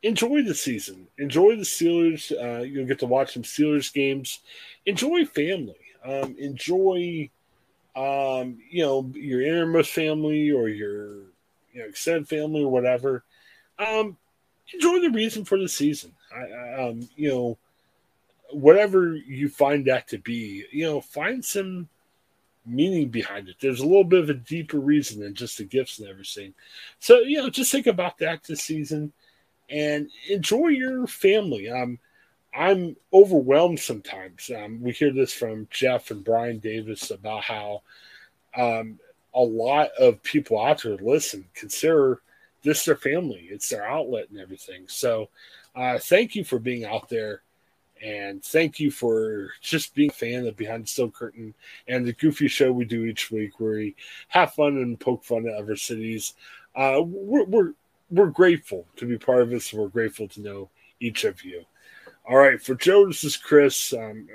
enjoy 0.04 0.44
the 0.44 0.54
season. 0.54 1.08
Enjoy 1.18 1.56
the 1.56 1.64
Steelers. 1.64 2.32
Uh, 2.32 2.64
you'll 2.64 2.86
get 2.86 3.00
to 3.00 3.06
watch 3.08 3.34
some 3.34 3.44
Steelers 3.44 3.92
games. 3.92 4.40
Enjoy 4.86 5.26
family. 5.26 5.76
Um, 6.06 6.36
enjoy, 6.38 7.30
um, 7.96 8.60
you 8.70 8.84
know, 8.84 9.10
your 9.16 9.42
innermost 9.42 9.92
family 9.92 10.52
or 10.52 10.68
your 10.68 11.16
you 11.72 11.80
know 11.80 11.86
extended 11.86 12.28
family 12.28 12.64
or 12.64 12.72
whatever. 12.72 13.24
Um, 13.80 14.18
enjoy 14.74 15.00
the 15.00 15.10
reason 15.10 15.46
for 15.46 15.58
the 15.58 15.70
season. 15.70 16.14
I, 16.36 16.82
um, 16.82 17.08
you 17.16 17.30
know, 17.30 17.58
whatever 18.52 19.16
you 19.16 19.50
find 19.50 19.86
that 19.86 20.08
to 20.10 20.18
be, 20.18 20.66
you 20.72 20.86
know, 20.86 21.02
find 21.02 21.44
some 21.44 21.90
meaning 22.66 23.10
behind 23.10 23.50
it. 23.50 23.56
There's 23.60 23.82
a 23.82 23.86
little 23.86 24.04
bit 24.04 24.22
of 24.22 24.30
a 24.30 24.36
deeper 24.36 24.80
reason 24.80 25.22
than 25.22 25.36
just 25.36 25.58
the 25.58 25.66
gifts 25.66 26.00
and 26.00 26.08
everything. 26.08 26.54
So, 27.00 27.20
you 27.20 27.38
know, 27.38 27.50
just 27.50 27.72
think 27.72 27.88
about 27.88 28.18
that 28.20 28.44
this 28.44 28.62
season 28.62 29.12
and 29.70 30.10
enjoy 30.30 30.68
your 30.70 31.08
family. 31.08 31.70
Um, 31.70 32.00
I'm 32.56 32.96
overwhelmed 33.12 33.80
sometimes. 33.80 34.50
Um, 34.56 34.82
we 34.82 34.92
hear 34.92 35.12
this 35.12 35.34
from 35.34 35.68
Jeff 35.72 36.12
and 36.12 36.24
Bryan 36.24 36.60
Davis 36.60 37.12
about 37.12 37.44
how 37.44 37.82
um, 38.56 39.00
a 39.34 39.42
lot 39.42 39.90
of 40.00 40.22
people 40.22 40.64
out 40.64 40.84
there 40.84 40.98
listen, 40.98 41.46
consider 41.56 42.22
this 42.64 42.86
their 42.86 42.96
family, 42.96 43.48
it's 43.50 43.70
their 43.70 43.88
outlet 43.88 44.30
and 44.30 44.40
everything. 44.40 44.86
So, 44.88 45.30
uh, 45.76 46.00
thank 46.00 46.36
you 46.36 46.44
for 46.44 46.60
being 46.60 46.86
out 46.86 47.10
there. 47.10 47.42
And 48.04 48.44
thank 48.44 48.82
you 48.82 48.92
for 48.92 49.52
just 49.62 49.96
being 49.96 50.10
a 50.10 50.14
fan 50.14 50.46
of 50.46 50.58
Behind 50.58 50.84
the 50.84 50.88
Steel 50.88 51.10
Curtain 51.10 51.54
and 51.88 52.06
the 52.06 52.12
goofy 52.12 52.50
show 52.50 52.72
we 52.72 52.84
do 52.84 53.06
each 53.06 53.32
week 53.32 53.60
where 53.60 53.74
we 53.74 53.96
have 54.28 54.54
fun 54.54 54.78
and 54.78 55.00
poke 55.00 55.24
fun 55.24 55.48
at 55.48 55.56
other 55.56 55.78
cities. 55.78 56.34
Uh, 56.76 57.02
we're, 57.02 57.46
we're, 57.46 57.74
we're 58.10 58.28
grateful 58.28 58.86
to 58.98 59.06
be 59.06 59.18
part 59.18 59.42
of 59.42 59.50
this. 59.50 59.72
We're 59.72 59.88
grateful 59.88 60.28
to 60.30 60.42
know 60.42 60.70
each 61.00 61.24
of 61.24 61.46
you. 61.46 61.64
All 62.28 62.38
right, 62.38 62.62
for 62.62 62.76
Joe, 62.76 63.08
this 63.08 63.24
is 63.24 63.38
Chris. 63.38 63.94
Um, 63.94 64.28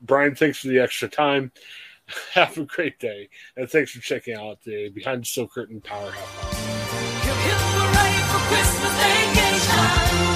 Bryan, 0.00 0.34
thanks 0.34 0.58
for 0.58 0.68
the 0.68 0.78
extra 0.78 1.08
time. 1.08 1.52
Have 2.32 2.56
a 2.56 2.64
great 2.64 2.98
day, 2.98 3.28
and 3.56 3.68
thanks 3.68 3.90
for 3.90 4.00
checking 4.00 4.36
out 4.36 4.62
the 4.64 4.90
Behind 4.90 5.22
the 5.22 5.26
Steel 5.26 5.48
Curtain 5.48 5.80
Powerhouse. 8.48 8.76
I'm 9.78 10.35